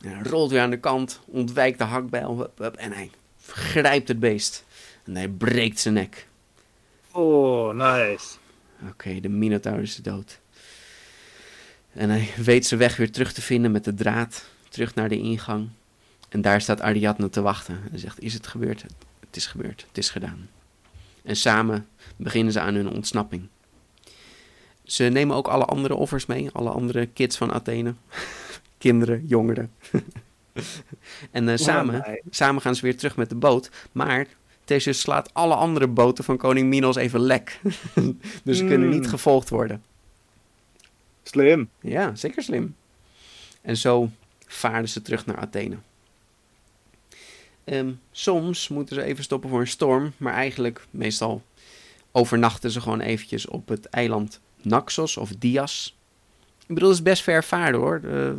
[0.00, 3.10] En hij rolt weer aan de kant, ontwijkt de hakbijl hup, hup, en hij
[3.46, 4.64] grijpt het beest.
[5.04, 6.26] En hij breekt zijn nek.
[7.12, 8.36] Oh, nice.
[8.88, 10.40] Oké, de Minotaur is dood.
[11.92, 14.44] En hij weet zijn weg weer terug te vinden met de draad.
[14.68, 15.68] Terug naar de ingang.
[16.28, 17.80] En daar staat Ariadne te wachten.
[17.92, 18.82] En zegt, is het gebeurd?
[19.20, 19.84] Het is gebeurd.
[19.88, 20.48] Het is gedaan.
[21.22, 21.86] En samen
[22.16, 23.48] beginnen ze aan hun ontsnapping.
[24.84, 26.50] Ze nemen ook alle andere offers mee.
[26.52, 27.94] Alle andere kids van Athene.
[28.78, 29.72] Kinderen, jongeren.
[31.30, 33.70] en uh, samen, samen gaan ze weer terug met de boot.
[33.92, 34.26] Maar
[34.72, 37.60] Theseus slaat alle andere boten van koning Minos even lek.
[38.44, 39.82] dus ze kunnen niet gevolgd worden.
[41.22, 41.68] Slim.
[41.80, 42.76] Ja, zeker slim.
[43.62, 44.10] En zo
[44.46, 45.76] vaarden ze terug naar Athene.
[47.64, 51.42] Um, soms moeten ze even stoppen voor een storm, maar eigenlijk meestal
[52.12, 55.96] overnachten ze gewoon eventjes op het eiland Naxos of Dias.
[56.66, 58.00] Ik bedoel, het is best ver vaarden hoor.
[58.04, 58.32] Uh,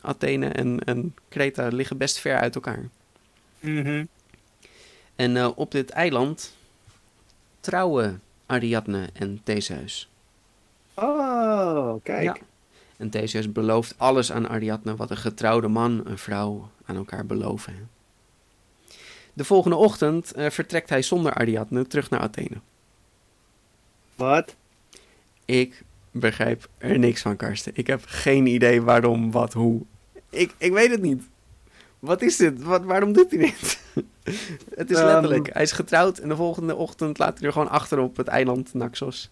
[0.00, 2.88] Athene en, en Kreta liggen best ver uit elkaar.
[3.60, 4.08] Mm
[5.16, 6.54] En uh, op dit eiland
[7.60, 10.08] trouwen Ariadne en Theseus.
[10.94, 12.24] Oh, kijk.
[12.24, 12.36] Ja.
[12.96, 17.90] En Theseus belooft alles aan Ariadne wat een getrouwde man en vrouw aan elkaar beloven.
[19.32, 22.56] De volgende ochtend uh, vertrekt hij zonder Ariadne terug naar Athene.
[24.14, 24.54] Wat?
[25.44, 27.72] Ik begrijp er niks van, Karsten.
[27.74, 29.82] Ik heb geen idee waarom, wat, hoe.
[30.30, 31.22] Ik, ik weet het niet.
[32.06, 32.62] Wat is dit?
[32.62, 33.80] Wat, waarom doet hij dit?
[34.80, 35.52] het is letterlijk.
[35.52, 38.74] hij is getrouwd en de volgende ochtend laat hij er gewoon achter op het eiland
[38.74, 39.30] Naxos.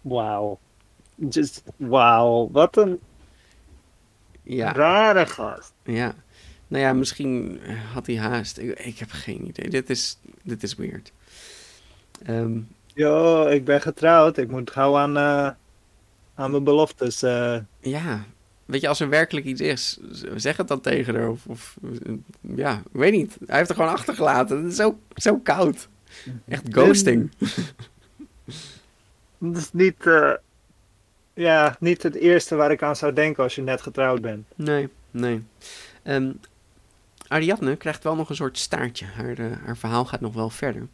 [0.00, 0.58] Wauw.
[1.14, 2.48] Just, wauw.
[2.52, 3.00] Wat een
[4.42, 4.72] ja.
[4.72, 5.72] rare gast.
[5.82, 6.14] Ja.
[6.68, 7.60] Nou ja, misschien
[7.92, 8.58] had hij haast.
[8.58, 9.70] Ik, ik heb geen idee.
[9.70, 11.12] Dit is, dit is weird.
[12.28, 14.36] Um, Yo, ik ben getrouwd.
[14.36, 15.50] Ik moet gauw aan, uh,
[16.34, 17.22] aan mijn beloftes.
[17.22, 17.58] Uh.
[17.80, 18.24] Ja,
[18.68, 19.98] weet je, als er werkelijk iets is,
[20.36, 21.28] zeg het dan tegen haar.
[21.28, 21.76] Of, of,
[22.40, 23.36] ja, ik weet niet.
[23.46, 24.56] Hij heeft er gewoon achtergelaten.
[24.56, 25.88] Het is zo, zo koud.
[26.48, 27.30] Echt ghosting.
[29.38, 30.32] Dat is niet, uh,
[31.34, 34.46] ja, niet het eerste waar ik aan zou denken als je net getrouwd bent.
[34.54, 35.42] Nee, nee.
[36.04, 36.40] Um,
[37.28, 39.06] Ariadne krijgt wel nog een soort staartje.
[39.06, 40.86] Haar, uh, haar verhaal gaat nog wel verder.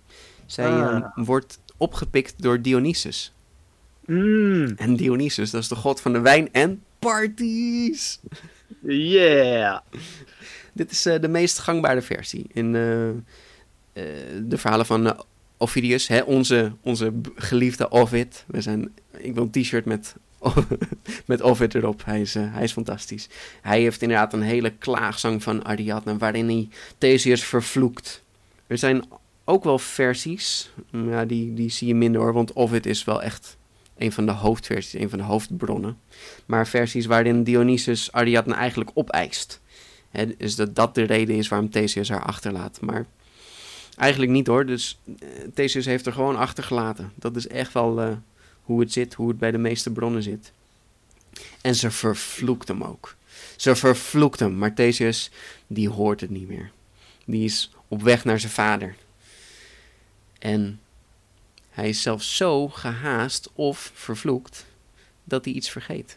[0.47, 1.05] Zij ah.
[1.17, 3.35] um, wordt opgepikt door Dionysus.
[4.05, 4.73] Mm.
[4.77, 8.21] En Dionysus, dat is de god van de wijn en parties.
[8.81, 9.81] Yeah.
[10.73, 13.15] Dit is uh, de meest gangbare versie in uh, uh,
[14.43, 15.25] de verhalen van
[15.57, 18.45] Ovidius, hè, onze, onze geliefde Ovid.
[18.47, 20.15] We zijn, ik wil een t-shirt met,
[21.27, 22.05] met Ovid erop.
[22.05, 23.29] Hij is, hij is fantastisch.
[23.63, 28.23] Hij heeft inderdaad een hele klaagzang van Ariadne waarin hij Theseus vervloekt.
[28.67, 29.05] Er zijn
[29.45, 30.71] ook wel versies.
[30.91, 33.57] Ja, die, die zie je minder hoor, want Ovid is wel echt
[33.97, 35.99] een van de hoofdversies, een van de hoofdbronnen.
[36.47, 39.61] Maar versies waarin Dionysus Ariadne eigenlijk opeist.
[40.11, 42.81] Hè, dus dat dat de reden is waarom Theseus haar achterlaat.
[42.81, 43.07] Maar
[43.97, 44.67] eigenlijk niet hoor.
[44.67, 47.13] Dus uh, Theseus heeft er gewoon achtergelaten.
[47.15, 48.13] Dat is echt wel uh,
[48.63, 50.53] hoe het zit, hoe het bij de meeste bronnen zit.
[51.61, 53.17] En ze vervloekt hem ook.
[53.57, 55.31] Ze vervloekt hem, maar Theseus,
[55.67, 56.71] die hoort het niet meer.
[57.25, 58.97] Die is op weg naar zijn vader.
[60.39, 60.81] En
[61.75, 64.67] hij is zelfs zo gehaast of vervloekt
[65.25, 66.17] dat hij iets vergeet.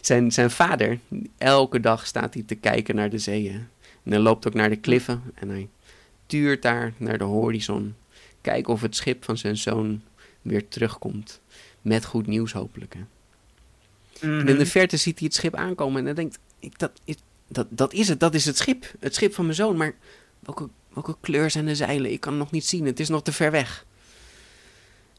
[0.00, 0.98] Zijn, zijn vader,
[1.38, 3.68] elke dag staat hij te kijken naar de zeeën.
[4.02, 5.68] En hij loopt ook naar de kliffen en hij
[6.26, 7.94] tuurt daar naar de horizon.
[8.40, 10.02] Kijken of het schip van zijn zoon
[10.42, 11.40] weer terugkomt.
[11.82, 12.94] Met goed nieuws hopelijk.
[12.94, 13.00] Hè.
[14.20, 14.64] En in de mhm.
[14.64, 17.00] verte ziet hij het schip aankomen en hij denkt, ik, dat,
[17.48, 18.92] dat, dat is het, dat is het schip.
[19.00, 19.94] Het schip van mijn zoon, maar
[20.40, 20.68] welke
[20.98, 22.12] Welke kleur zijn de zeilen?
[22.12, 22.86] Ik kan het nog niet zien.
[22.86, 23.86] Het is nog te ver weg.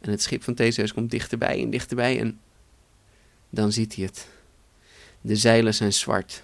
[0.01, 2.39] En het schip van Theseus komt dichterbij en dichterbij en
[3.49, 4.27] dan ziet hij het.
[5.21, 6.43] De zeilen zijn zwart.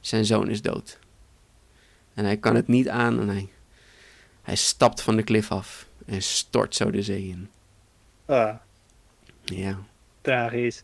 [0.00, 0.98] Zijn zoon is dood.
[2.14, 3.48] En hij kan het niet aan en hij,
[4.42, 7.48] hij stapt van de klif af en stort zo de zee in.
[8.24, 8.54] Ah.
[9.44, 9.78] Ja.
[10.20, 10.82] Tragisch.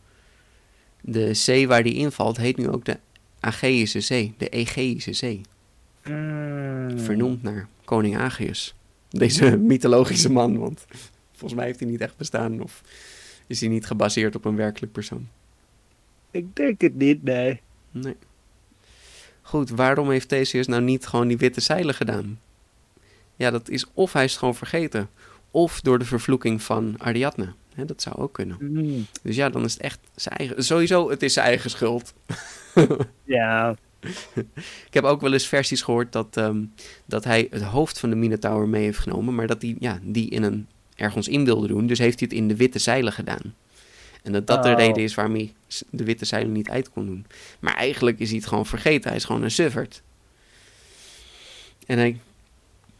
[1.01, 2.99] De zee waar die invalt heet nu ook de
[3.41, 5.41] Aegeïsche Zee, de Egeïsche Zee.
[6.05, 6.99] Mm.
[6.99, 8.75] Vernoemd naar koning Aegeus.
[9.09, 10.87] Deze mythologische man, want
[11.39, 12.83] volgens mij heeft hij niet echt bestaan of
[13.47, 15.29] is hij niet gebaseerd op een werkelijk persoon.
[16.31, 17.61] Ik denk het niet, nee.
[17.91, 18.17] Nee.
[19.43, 22.41] Goed, waarom heeft Theseus nou niet gewoon die witte zeilen gedaan?
[23.37, 25.09] Ja, dat is of hij is het gewoon vergeten,
[25.51, 27.53] of door de vervloeking van Ariadne.
[27.75, 28.57] dat zou ook kunnen.
[28.61, 29.07] Mm.
[29.23, 30.65] Dus ja, dan is het echt zijn eigen...
[30.65, 32.15] Sowieso, het is zijn eigen schuld.
[33.25, 33.77] ja,
[34.87, 36.65] Ik heb ook wel eens versies gehoord dat, ehm,
[37.05, 40.31] dat hij het hoofd van de Minotaur mee heeft genomen, maar dat hij ja, die
[40.31, 40.69] in een,
[40.99, 41.87] ergens in wilde doen.
[41.87, 43.55] Dus heeft hij het in de witte zeilen gedaan.
[44.23, 44.77] En dat dat de Oh.
[44.77, 45.53] reden is waarom hij
[45.91, 47.27] de witte zeilen niet uit kon doen.
[47.59, 49.09] Maar eigenlijk is hij het gewoon vergeten.
[49.09, 50.03] Hij is gewoon een sufferd.
[51.87, 52.21] En hij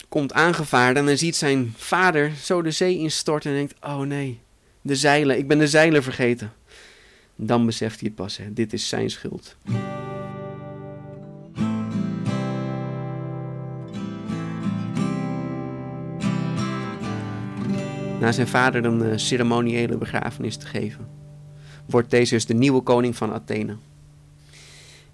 [0.09, 3.75] komt aangevaren en hij ziet zijn vader zo de zee instorten en denkt...
[3.81, 4.39] Oh nee,
[4.81, 6.53] de zeilen, ik ben de zeilen vergeten.
[7.37, 8.53] Dan beseft hij het pas, hè.
[8.53, 9.57] dit is zijn schuld.
[18.21, 21.09] Na zijn vader een eh, ceremoniële begrafenis te geven,
[21.87, 23.77] wordt Theseus de nieuwe koning van Athene.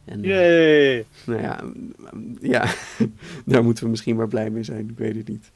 [0.05, 1.05] En, eh, Yay!
[1.27, 1.65] nou ja,
[2.55, 2.75] ja,
[3.45, 5.51] daar moeten we misschien maar blij mee zijn, ik weet het niet.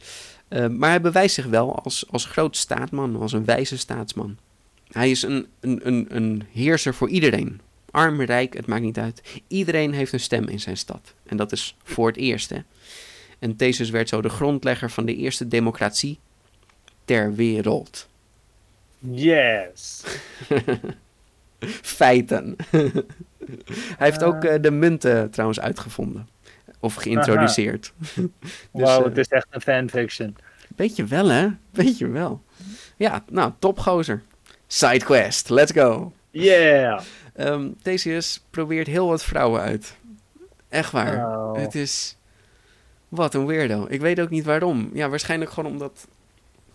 [0.48, 4.36] Eh, maar hij bewijst zich wel als, als groot staatman, als een wijze staatsman.
[4.88, 7.60] Hij is een, een, een, een heerser voor iedereen.
[7.90, 9.40] Arm, rijk, het maakt niet uit.
[9.46, 11.14] Iedereen heeft een stem in zijn stad.
[11.26, 12.50] En dat is voor het eerst.
[12.50, 12.58] Hè?
[13.38, 16.18] En Theseus werd zo de grondlegger van de eerste democratie
[17.08, 18.08] ter wereld.
[18.98, 20.04] Yes!
[21.82, 22.56] Feiten.
[22.70, 22.92] Hij
[23.98, 24.28] heeft Ah.
[24.28, 26.28] ook eh, de munten trouwens uitgevonden.
[26.80, 27.92] Of geïntroduceerd.
[28.16, 28.26] Dus,
[28.70, 30.36] Wauw, eh, het is echt een fanfiction.
[30.76, 31.48] Weet je wel, hè?
[31.70, 32.42] Weet je wel.
[32.96, 34.22] Ja, nou, topgozer.
[34.66, 36.12] Sidequest, let's go.
[36.30, 37.00] Yeah!
[37.34, 39.96] Ehm Theseus probeert heel wat vrouwen uit.
[40.68, 41.16] Echt waar.
[41.16, 41.56] Oh.
[41.56, 42.16] Het is...
[43.08, 43.86] Wat een weirdo.
[43.88, 44.90] Ik weet ook niet waarom.
[44.92, 46.06] Ja, waarschijnlijk gewoon omdat...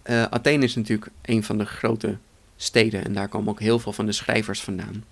[0.04, 2.18] eh, Athene is natuurlijk een van de grote
[2.56, 3.04] steden.
[3.06, 5.04] En daar komen ook heel veel van de schrijvers vandaan.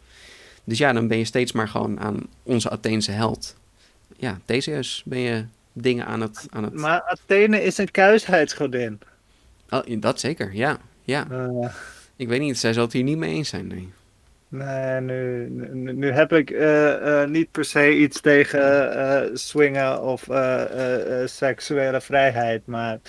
[0.63, 3.55] Dus ja, dan ben je steeds maar gewoon aan onze Atheense held.
[4.17, 6.47] Ja, Theseus ben je dingen aan het...
[6.49, 6.73] Aan het...
[6.73, 8.99] Maar Athene is een kuisheidsgodin.
[9.69, 10.77] Oh, dat zeker, ja.
[11.03, 11.27] ja.
[11.29, 11.69] Eh,
[12.15, 13.89] Ik weet niet, zij zal het hier niet mee eens zijn, nee.
[14.47, 20.27] nee, nu, nu, nu heb ik eh, niet per se iets tegen eh, swingen of
[21.25, 22.99] seksuele vrijheid, maar...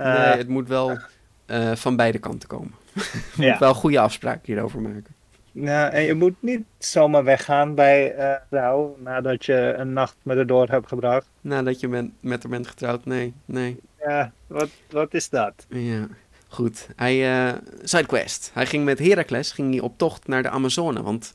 [0.00, 0.98] eh, nee, het moet wel
[1.46, 2.74] eh, van beide kanten komen.
[2.92, 3.50] Je ja.
[3.50, 5.18] moet wel goede afspraken hierover maken.
[5.52, 10.36] Ja, en je moet niet zomaar weggaan bij eh vrouw nadat je een nacht met
[10.36, 11.26] haar door hebt gebracht.
[11.40, 11.88] Nadat je
[12.20, 13.80] met haar bent getrouwd, nee, nee.
[13.98, 15.66] Ja, wat, wat is dat?
[15.68, 16.06] Ja,
[16.48, 16.88] goed.
[16.96, 18.50] Hij, sidequest.
[18.54, 21.02] Hij ging met Heracles ging hij op tocht naar de Amazone.
[21.02, 21.32] Want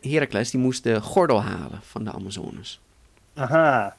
[0.00, 2.80] Heracles die moest de gordel halen van de Amazones.
[3.34, 3.96] Aha.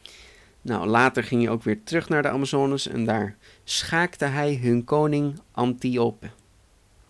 [0.61, 2.87] Nou, later ging hij ook weer terug naar de Amazones.
[2.87, 3.35] En daar
[3.69, 6.29] schaakte hij hun koning Antiope.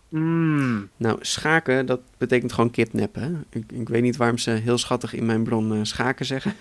[0.08, 0.88] Mm.
[0.96, 3.22] Nou, schaken, dat betekent gewoon kidnappen.
[3.22, 3.58] Hè?
[3.58, 6.54] Ik, ik weet niet waarom ze heel schattig in mijn bron eh, schaken zeggen.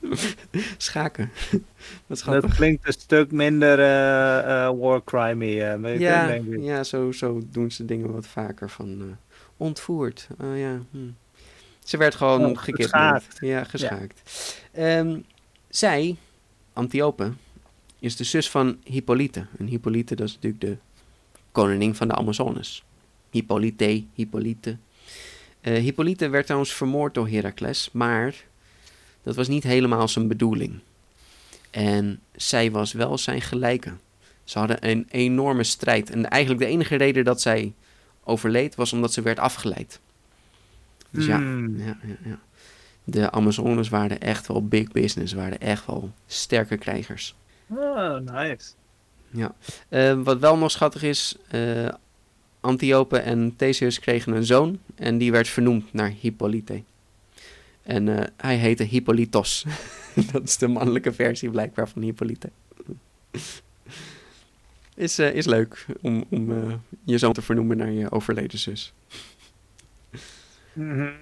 [0.76, 1.30] schaken.
[2.06, 2.24] Wat.
[2.24, 5.72] Dat klinkt een stuk minder eh eh warcrimey.
[5.74, 9.16] eh, ik, Ja, ja zo, zo doen ze dingen wat vaker van
[9.56, 10.28] ontvoerd.
[10.40, 10.80] Oh ja.
[10.90, 10.98] hm.
[11.84, 13.24] Ze werd gewoon Oh, gekidnapt.
[13.24, 13.36] geschaakt.
[13.40, 14.20] Ja, geschaakt.
[14.72, 15.18] Ehm,
[15.68, 16.16] zij,
[16.72, 17.32] Antiope,
[18.04, 19.46] is de zus van Hippolyte.
[19.58, 20.76] En Hippolyte, dat is natuurlijk de
[21.52, 22.84] koningin van de Amazones.
[23.30, 24.76] Hippolyte, Hippolyte.
[25.60, 28.34] Eh Hippolyte werd trouwens vermoord door Heracles, maar
[29.22, 30.78] dat was niet helemaal zijn bedoeling.
[31.70, 33.92] En zij was wel zijn gelijke.
[34.44, 36.10] Ze hadden een enorme strijd.
[36.10, 37.72] En eigenlijk de enige reden dat zij
[38.24, 40.00] overleed was omdat ze werd afgeleid.
[41.10, 41.78] Dus ja, Hmm.
[41.78, 42.38] ja, ja, ja.
[43.04, 47.34] De Amazones waren echt wel big business, waren echt wel sterke krijgers.
[47.68, 48.72] Oh, nice.
[49.88, 51.88] Eh, wat wel nog schattig is, eh,
[52.60, 56.82] Antiope en Theseus kregen een zoon en die werd vernoemd naar Hippolyte.
[57.82, 59.64] En eh, hij heette Hippolytos.
[60.32, 62.50] Dat is de mannelijke versie blijkbaar van Hippolyte.
[64.94, 68.92] is, eh, is leuk om, om je zoon te vernoemen naar je overleden zus.
[70.72, 71.12] Mhm.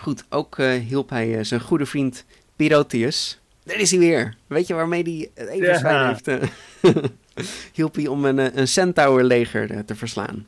[0.00, 2.24] Goed, ook hielp hij zijn goede vriend
[2.56, 3.38] Pirotheus.
[3.66, 4.36] Daar is hij weer.
[4.46, 6.06] Weet je waarmee hij het even Ja.
[6.08, 6.28] heeft?
[6.28, 6.42] eh,
[7.72, 10.46] hielp hij om een, eh, een centaur-leger eh, te verslaan.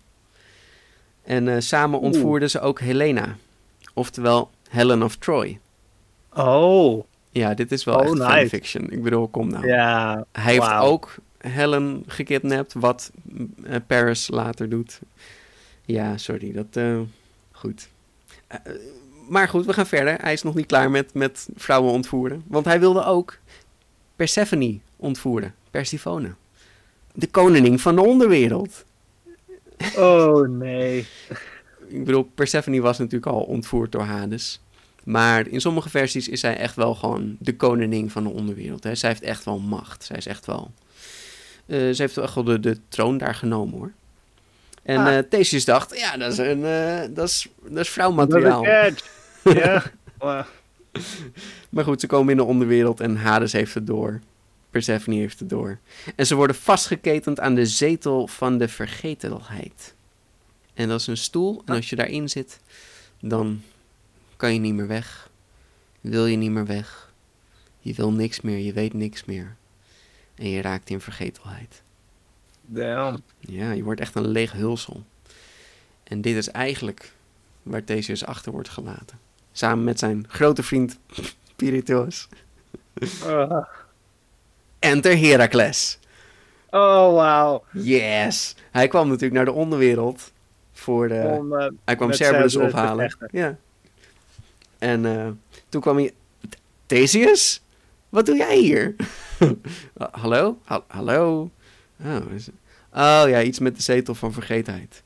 [1.24, 2.06] En samen Oeh.
[2.06, 3.36] ontvoerden ze ook Helena.
[3.94, 5.58] Oftewel Helen of Troy.
[6.34, 8.24] Oh, Ja, dit is wel Oh, echt nice.
[8.24, 8.90] fanfiction.
[8.90, 9.66] Ik bedoel, kom nou.
[9.66, 10.24] ja.
[10.32, 13.10] Hij heeft ook Helen gekidnapt, wat
[13.64, 15.00] eh, Paris later doet.
[15.84, 16.66] Ja, sorry, dat...
[16.70, 16.98] eh,
[17.52, 17.88] goed.
[19.28, 20.16] Maar goed, we gaan verder.
[20.20, 22.42] Hij is nog niet klaar met, met vrouwen ontvoeren.
[22.46, 23.38] Want hij wilde ook
[24.16, 25.54] Persephone ontvoeren.
[25.70, 26.34] Persephone.
[27.14, 28.84] De koningin van de onderwereld.
[29.96, 30.98] Oh, nee.
[31.88, 34.60] Ik bedoel, Persephone was natuurlijk al ontvoerd door Hades.
[35.04, 38.84] Maar in sommige versies is zij echt wel gewoon de koningin van de onderwereld.
[38.84, 38.94] Hè.
[38.94, 40.04] Zij heeft echt wel macht.
[40.04, 40.70] Zij is echt wel...
[41.66, 43.92] eh, ze heeft echt wel de, de troon daar genomen hoor.
[44.82, 45.16] En Ah.
[45.18, 48.64] eh Theseus dacht, ja, dat is, een, eh, dat is, dat is Dat is vrouwmateriaal.
[49.54, 49.84] Ja.
[51.68, 54.20] Maar goed, ze komen in de onderwereld en Hades heeft het door.
[54.70, 55.78] Persephone heeft het door.
[56.16, 59.94] En ze worden vastgeketend aan de zetel van de vergetelheid.
[60.74, 61.62] En dat is een stoel.
[61.64, 62.60] En als je daarin zit,
[63.20, 63.62] dan
[64.36, 65.30] kan je niet meer weg.
[66.00, 67.12] Wil je niet meer weg.
[67.80, 69.56] Je wil niks meer, je weet niks meer.
[70.34, 71.82] En je raakt in vergetelheid.
[72.66, 73.22] Damn.
[73.40, 75.04] Ja, je wordt echt een leeg hulsel.
[76.04, 77.12] En dit is eigenlijk
[77.62, 79.18] waar Theseus achter wordt gelaten.
[79.58, 80.98] Samen met zijn grote vriend
[81.56, 82.28] Pirithous.
[83.26, 83.64] Uh,
[84.78, 85.98] Enter Heracles.
[86.70, 87.64] oh, wauw.
[87.72, 88.54] Yes!
[88.70, 90.32] Hij kwam natuurlijk naar de onderwereld
[90.72, 91.22] voor de...
[91.38, 93.16] Om, eh, Hij kwam Cerberus ophalen.
[93.30, 93.56] Ja.
[94.78, 95.28] En eh,
[95.68, 96.12] toen kwam hij...
[96.86, 97.62] Theseus?
[98.08, 98.94] Wat doe jij hier?
[99.96, 100.58] Ah, hallo?
[100.64, 101.50] Ha- hallo?
[102.04, 102.48] Oh, is-
[102.92, 105.02] oh ja, iets met de zetel van vergetenheid.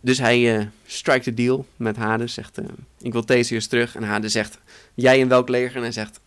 [0.00, 2.34] Dus hij eh strijkt de deal met Hades.
[2.34, 2.64] Zegt, eh,
[3.00, 3.94] ik wil Theseus terug.
[3.94, 4.58] En Hades zegt,
[4.94, 5.76] jij in welk leger?
[5.76, 6.20] En hij zegt,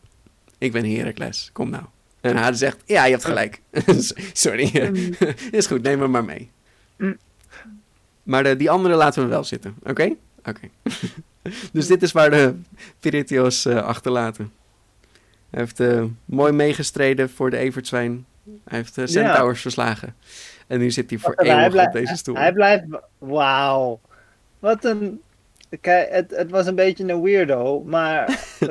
[0.58, 1.50] ik ben Heracles.
[1.54, 1.84] Kom nou.
[2.22, 3.62] En Hades zegt, ja, je hebt gelijk.
[4.34, 4.66] Sorry.
[5.52, 6.50] Is goed, neem hem maar mee.
[6.98, 7.18] Mm.
[8.24, 10.16] Maar de, die andere laten we wel zitten, oké?
[10.46, 10.70] Oké.
[11.74, 12.56] dus dit is waar de
[13.00, 14.52] Pirithous eh, achterlaten.
[15.50, 18.26] Hij heeft eh, mooi meegestreden voor de Evertswijn.
[18.64, 20.16] Hij heeft Centaurs verslagen.
[20.70, 22.36] En nu zit hij voor eeuwig hij op deze stoel.
[22.36, 22.84] Hij blijft...
[23.18, 24.00] Wauw.
[24.60, 25.22] Wat een...
[25.82, 28.26] Kijk, het, het was een beetje een weirdo, maar,
[28.60, 28.70] eh,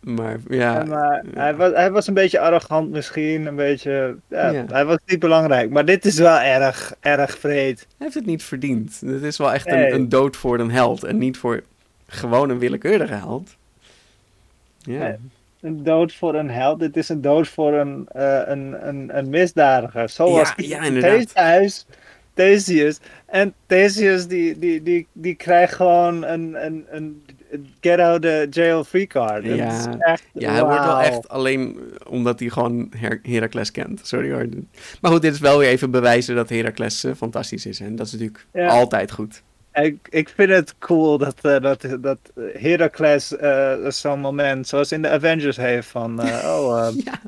[0.00, 1.40] Maar ja, maar ja.
[1.40, 4.16] hij, was, hij was een beetje arrogant misschien, een beetje...
[4.28, 4.64] Ja, Ja.
[4.68, 7.78] Hij was niet belangrijk, maar dit is wel erg, erg vreed.
[7.78, 9.00] hij heeft het niet verdiend.
[9.06, 9.86] Het is wel echt Nee.
[9.86, 11.04] een, een dood voor een held.
[11.04, 11.62] En niet voor
[12.06, 13.56] gewoon een willekeurige held.
[14.78, 14.98] Ja.
[14.98, 15.16] Nee.
[15.62, 19.28] Een dood voor een held, dit is een dood voor een, eh, een, een, een
[19.28, 20.08] misdadiger.
[20.08, 21.00] Zoals Ja, ja.
[21.00, 21.86] Theseus,
[22.34, 22.98] Theseus.
[23.26, 27.22] En Theseus die, die, die, die krijgt gewoon een, een, een
[27.80, 29.44] get out of jail free card.
[29.44, 29.96] Dat Ja.
[29.98, 31.76] echt, Ja, hij wordt wel echt alleen
[32.08, 34.00] omdat hij gewoon Her Heracles kent.
[34.06, 34.46] Sorry hoor.
[35.00, 37.80] Maar goed, dit is wel weer even bewijzen dat Heracles eh, fantastisch is.
[37.80, 38.66] En dat is natuurlijk Ja.
[38.68, 39.42] altijd goed.
[39.72, 42.18] Ik, ik vind het cool dat, eh, dat, dat
[42.52, 46.20] Heracles eh, zo'n moment, zoals in de Avengers heeft, van...
[46.20, 47.20] eh, oh, Ja.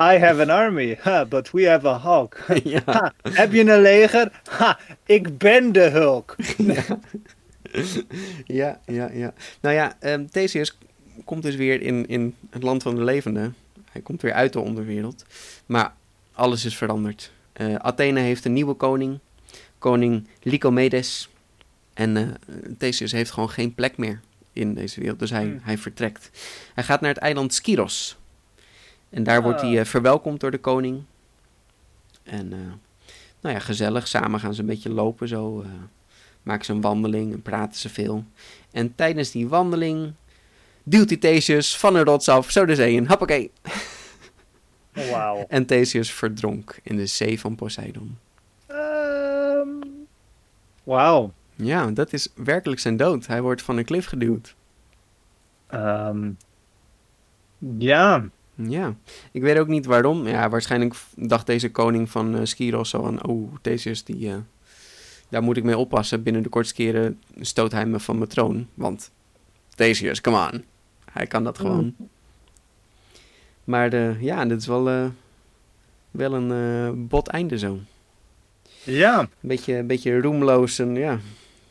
[0.00, 2.38] I have an army, but we have a Hulk.
[2.64, 2.82] ja.
[2.84, 4.40] Ha, heb je een leger?
[4.50, 6.36] Ha, ik ben de Hulk.
[8.44, 9.32] ja, ja, ja.
[9.60, 10.78] Nou ja, ehm Theseus
[11.24, 13.56] komt dus weer in, in het land van de levenden.
[13.90, 15.24] Hij komt weer uit de onderwereld.
[15.66, 15.92] Maar
[16.32, 17.32] alles is veranderd.
[17.78, 19.18] Athene heeft een nieuwe koning.
[19.78, 21.28] Koning Lycomedes.
[21.96, 22.24] En eh,
[22.78, 24.20] Theseus heeft gewoon geen plek meer
[24.52, 25.18] in deze wereld.
[25.18, 25.58] Dus hij, Hmm.
[25.62, 26.30] hij vertrekt.
[26.74, 28.16] Hij gaat naar het eiland Skiros.
[29.10, 29.68] En daar wordt Ah.
[29.68, 31.02] hij eh, verwelkomd door de koning.
[32.22, 32.58] En eh,
[33.40, 34.08] nou ja, gezellig.
[34.08, 35.64] Samen gaan ze een beetje lopen zo.
[36.42, 38.24] maken ze een wandeling en praten ze veel.
[38.72, 40.12] En tijdens die wandeling
[40.82, 43.06] duwt hij Theseus van een rots af, zo de zee in.
[43.06, 43.50] Hoppakee.
[44.92, 45.44] Wauw.
[45.48, 48.18] En Theseus verdronk in de zee van Poseidon.
[48.66, 49.68] Ehm,
[50.84, 51.32] Wauw.
[51.56, 53.26] Ja, dat is werkelijk zijn dood.
[53.26, 54.54] Hij wordt van een klif geduwd.
[55.66, 56.30] Ehm,
[57.78, 58.24] ja.
[58.54, 58.94] Ja,
[59.32, 60.26] ik weet ook niet waarom.
[60.26, 63.26] Ja, waarschijnlijk dacht deze koning van eh Skiros zo van...
[63.26, 64.36] Oh, Theseus, die, eh,
[65.28, 66.22] daar moet ik mee oppassen.
[66.22, 68.68] Binnen de kortste keren stoot hij me van mijn troon.
[68.74, 69.10] Want
[69.74, 70.64] Theseus, come on.
[71.12, 71.94] Hij kan dat gewoon.
[73.64, 75.06] Maar eh, ja, dit is wel, eh,
[76.10, 77.78] wel een eh, bot einde zo.
[78.82, 79.20] Ja.
[79.20, 81.18] Een beetje, een beetje roemloos en ja,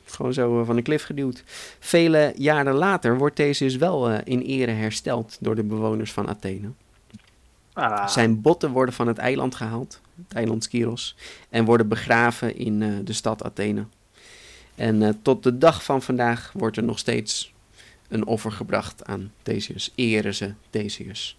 [0.05, 1.43] gewoon zo eh, van de klif geduwd.
[1.79, 6.69] Vele jaren later wordt Theseus wel eh, in ere hersteld door de bewoners van Athene.
[7.73, 11.15] Ah, Zijn botten worden van het eiland gehaald, het eiland Skiros,
[11.49, 13.85] en worden begraven in eh, de stad Athene.
[14.75, 17.53] En tot de dag van vandaag wordt er nog steeds
[18.07, 19.91] een offer gebracht aan Theseus.
[19.95, 21.37] Eren ze Theseus.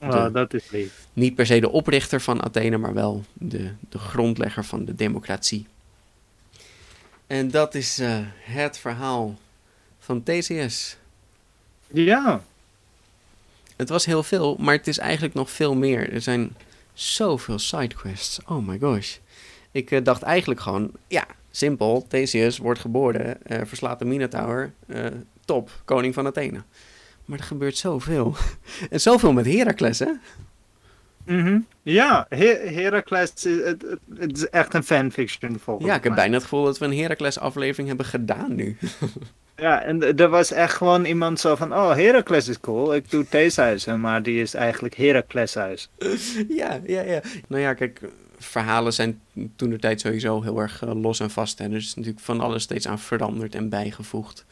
[0.00, 1.06] oh, de- dat is lief.
[1.12, 5.66] Niet per se de oprichter van Athene, maar wel de, de grondlegger van de democratie.
[7.26, 9.34] En dat is eh, het verhaal
[9.98, 10.96] van Theseus.
[11.86, 12.42] Ja.
[13.76, 16.12] Het was heel veel, maar het is eigenlijk nog veel meer.
[16.12, 16.56] Er zijn
[16.92, 18.40] zoveel sidequests.
[18.46, 19.16] Oh my gosh.
[19.70, 22.06] Ik eh, dacht eigenlijk gewoon, ja, simpel.
[22.08, 24.72] Theseus wordt geboren, eh, verslaat de Minotaur,
[25.44, 26.62] top, koning van Athene.
[27.24, 28.36] Maar er gebeurt zoveel.
[28.90, 30.10] en zoveel met Heracles, hè?
[31.26, 31.58] Mhm.
[31.82, 33.84] Ja, Her Heracles is, het,
[34.36, 36.20] is echt een fanfiction volgens Ja, ik heb mij.
[36.20, 38.76] bijna het gevoel dat we een Heracles-aflevering hebben gedaan nu.
[39.58, 43.28] Ja, en er was echt gewoon iemand zo van, oh, Heracles is cool, ik doe
[43.28, 45.88] Theseus, maar die is eigenlijk Heracleshuis.
[46.48, 47.20] ja, ja, ja.
[47.46, 48.00] Nou ja, kijk,
[48.38, 49.20] verhalen zijn
[49.56, 51.58] toen de tijd sowieso heel erg eh, los en vast.
[51.58, 51.68] Hè?
[51.68, 54.44] Dus er is natuurlijk van alles steeds aan veranderd en bijgevoegd.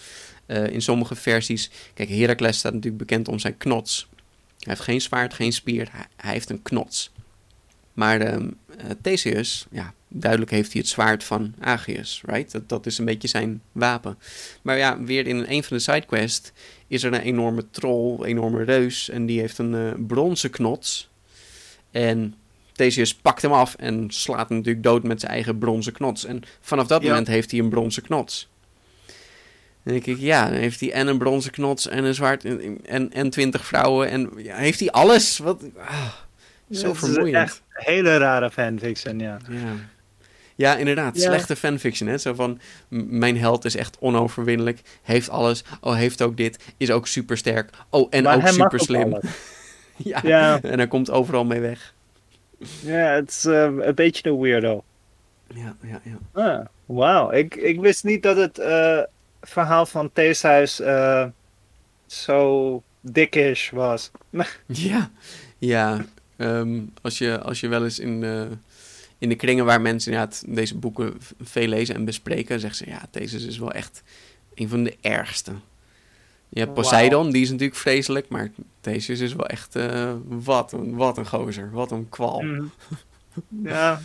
[0.47, 4.09] Eh, in sommige versies, kijk, Heracles staat natuurlijk bekend om zijn knots.
[4.65, 7.13] Hij heeft geen zwaard, geen spier, hij, hij heeft een knots.
[7.93, 8.51] Maar uh,
[9.03, 12.53] Theseus, ja, duidelijk heeft hij het zwaard van Aegeus, right?
[12.53, 14.19] Dat, dat is een beetje zijn wapen.
[14.63, 16.53] Maar ja, weer in een van de sidequests
[16.87, 19.09] is er een enorme troll, een enorme reus.
[19.09, 21.09] En die heeft een uh, bronzen knots.
[21.91, 22.35] En
[22.73, 26.25] Theseus pakt hem af en slaat hem natuurlijk dood met zijn eigen bronzen knots.
[26.25, 28.49] En vanaf dat moment heeft hij een bronzen knots.
[29.85, 32.79] Dan denk ik, ja, dan heeft hij en een bronzen knots en een zwaard en,
[32.87, 34.09] en, en twintig vrouwen.
[34.09, 35.39] En ja, heeft hij alles?
[35.39, 36.07] Wat, ah,
[36.71, 37.37] zo Het is vermoeiend.
[37.37, 39.39] echt hele rare fanfiction, ja.
[39.49, 39.59] Ja.
[40.55, 41.17] ja, inderdaad.
[41.17, 41.23] Ja.
[41.23, 42.09] Slechte fanfiction.
[42.09, 42.19] Hè?
[42.19, 44.81] Zo van, mijn held is echt onoverwinnelijk.
[45.03, 45.65] Heeft alles.
[45.81, 46.59] Oh, heeft ook dit.
[46.77, 47.71] Is ook super sterk.
[47.91, 49.19] Oh, en Maar ook super slim.
[49.97, 50.21] Ja.
[50.23, 50.61] Ja.
[50.63, 51.95] En hij komt overal mee weg.
[52.81, 54.85] Ja, het is eh, een beetje een weirdo.
[55.55, 56.19] Ja, ja, ja.
[56.43, 58.99] Ah, Wauw, ik, ik wist niet dat het eh,
[59.45, 61.27] verhaal van Theeshuis eh
[62.07, 64.11] zo dikkish was.
[64.67, 65.11] Ja,
[65.59, 66.05] ja.
[66.37, 68.25] ehm, als, je, als je wel eens in,
[69.19, 73.03] in de kringen waar mensen inderdaad deze boeken veel lezen en bespreken, zeggen ze ja,
[73.11, 74.03] deze is wel echt
[74.55, 75.53] een van de ergste.
[76.49, 76.75] Je hebt.
[76.75, 81.27] Poseidon, die is natuurlijk vreselijk, maar deze is wel echt, eh, wat, een, wat een
[81.27, 82.41] gozer, wat een kwal.
[82.41, 82.65] Mhm.
[83.63, 84.01] Ja,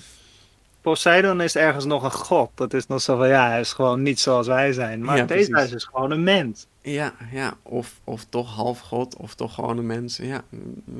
[0.90, 2.50] Poseidon is ergens nog een god.
[2.56, 5.04] Dat is nog zo van, ja, hij is gewoon niet zoals wij zijn.
[5.04, 5.72] Maar Ja, precies.
[5.74, 6.66] is gewoon een mens.
[6.82, 10.18] Ja, ja, of, of toch half god, of toch gewoon een mens.
[10.18, 10.42] Ja,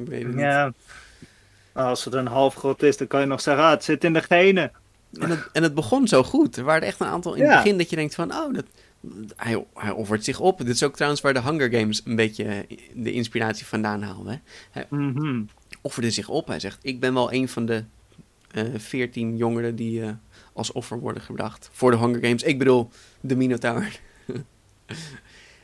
[0.02, 0.40] ik weet het niet.
[0.40, 0.72] Ja.
[1.74, 4.22] Als het een halfgod is, dan kan je nog zeggen, ah, het zit in de
[4.22, 4.72] genen.
[5.20, 6.56] En het, en het begon zo goed.
[6.58, 7.58] Er waren echt een aantal in het Ja.
[7.62, 8.66] begin dat je denkt van, oh, dat,
[9.36, 10.58] hij, hij offert zich op.
[10.58, 14.40] Dit is ook trouwens waar de Hunger Games een beetje de inspiratie vandaan haalde.
[14.72, 15.42] Hij Mhm.
[15.82, 16.48] offerde zich op.
[16.48, 17.84] Hij zegt, ik ben wel een van de
[18.76, 20.10] veertien jongeren die eh,
[20.54, 22.44] als offer worden gebracht voor de Hunger Games.
[22.44, 22.90] Ik bedoel,
[23.22, 24.00] de Minotaur.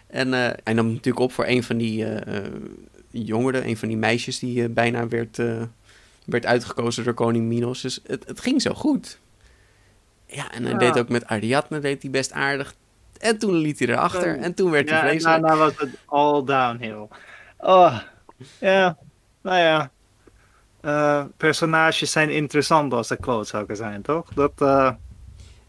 [0.07, 2.51] en eh, hij nam natuurlijk op voor een van die eh, eh,
[3.09, 5.61] jongeren, een van die meisjes die eh, bijna werd, eh,
[6.25, 7.81] werd uitgekozen door koning Minos.
[7.81, 9.19] Dus het, het ging zo goed.
[10.27, 10.77] Ja, en hij Ja.
[10.77, 12.75] deed ook met Ariadne deed hij best aardig.
[13.17, 15.41] En toen liet hij erachter en toen werd hij Ja, en vreselijk.
[15.41, 17.07] daarna was het all downhill.
[17.57, 17.99] Oh,
[18.59, 18.97] ja,
[19.41, 19.91] nou ja.
[20.85, 24.33] Eh, personages zijn interessant als de klootzakken zijn, toch?
[24.33, 24.91] Dat, eh,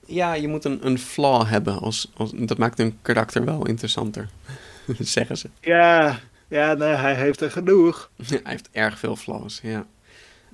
[0.06, 1.80] Ja, je moet een, een flaw hebben.
[1.80, 4.28] Als, als, dat maakt een karakter wel interessanter.
[4.98, 5.48] zeggen ze.
[5.60, 8.10] ja, ja nee, hij heeft er genoeg.
[8.26, 9.86] Hij heeft erg veel flaws, ja.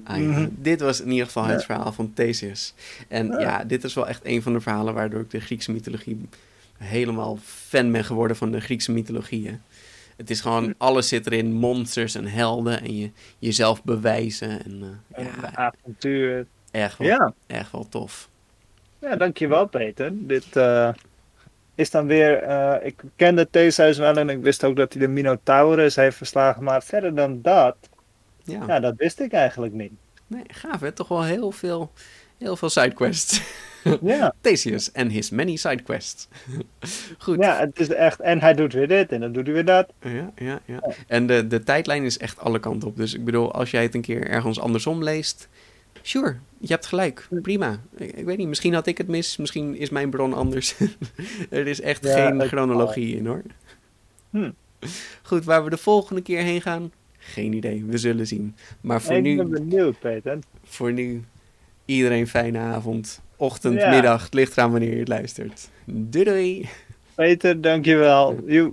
[0.05, 0.23] Ah, ja.
[0.23, 0.49] Mhm.
[0.51, 2.75] Dit was in ieder geval het verhaal van Theseus.
[3.09, 3.41] En ja.
[3.41, 3.65] Ja.
[3.65, 6.29] dit is wel echt een van de verhalen waardoor ik de Griekse mythologie
[6.79, 9.61] helemaal fan ben geworden van de Griekse mythologieën.
[10.23, 14.65] Het is gewoon, alles zit erin, monsters en helden en je, jezelf bewijzen.
[14.65, 16.47] En Een ja, avontuur.
[16.71, 17.33] erg wel, Ja.
[17.47, 18.29] erg wel tof.
[18.99, 20.11] ja, dankjewel Peter.
[20.15, 20.89] Dit eh,
[21.75, 22.43] is dan weer...
[22.43, 26.63] eh, ik kende Theseus wel en ik wist ook dat hij de Minotaurus heeft verslagen.
[26.65, 27.77] Maar verder dan dat,
[28.45, 29.93] Ja, ja, dat wist ik eigenlijk niet.
[30.27, 31.93] nee, gaaf hè, toch wel heel veel,
[32.39, 33.41] heel veel sidequests.
[34.03, 36.29] Ja, Theseus en his many sidequests.
[37.19, 37.39] Goed.
[37.39, 38.21] ja, het is echt...
[38.21, 39.93] En hij doet weer dit en dan doet hij weer dat.
[40.01, 40.95] Ja, ja, ja.
[41.07, 42.97] En de, de tijdlijn is echt alle kanten op.
[42.97, 45.49] Dus ik bedoel, als jij het een keer ergens andersom leest,
[46.03, 47.29] sure, je hebt gelijk.
[47.43, 47.81] Prima.
[47.97, 50.75] Ik, ik weet niet, misschien had ik het mis, misschien is mijn bron anders.
[51.51, 53.43] er is echt Ja, geen chronologie in hoor.
[54.31, 54.51] Hm.
[55.23, 57.85] Goed, waar we de volgende keer heen gaan, geen idee.
[57.85, 58.57] We zullen zien.
[58.81, 60.39] Maar voor ik nu, ben benieuwd, Peter.
[60.65, 61.23] voor nu,
[61.85, 63.91] iedereen fijne avond, ochtend, Ja.
[63.91, 64.25] middag.
[64.25, 65.69] Het ligt eraan wanneer je het luistert.
[65.87, 66.69] Doei doei!
[67.15, 68.39] Peter, dankjewel.
[68.47, 68.73] Joe.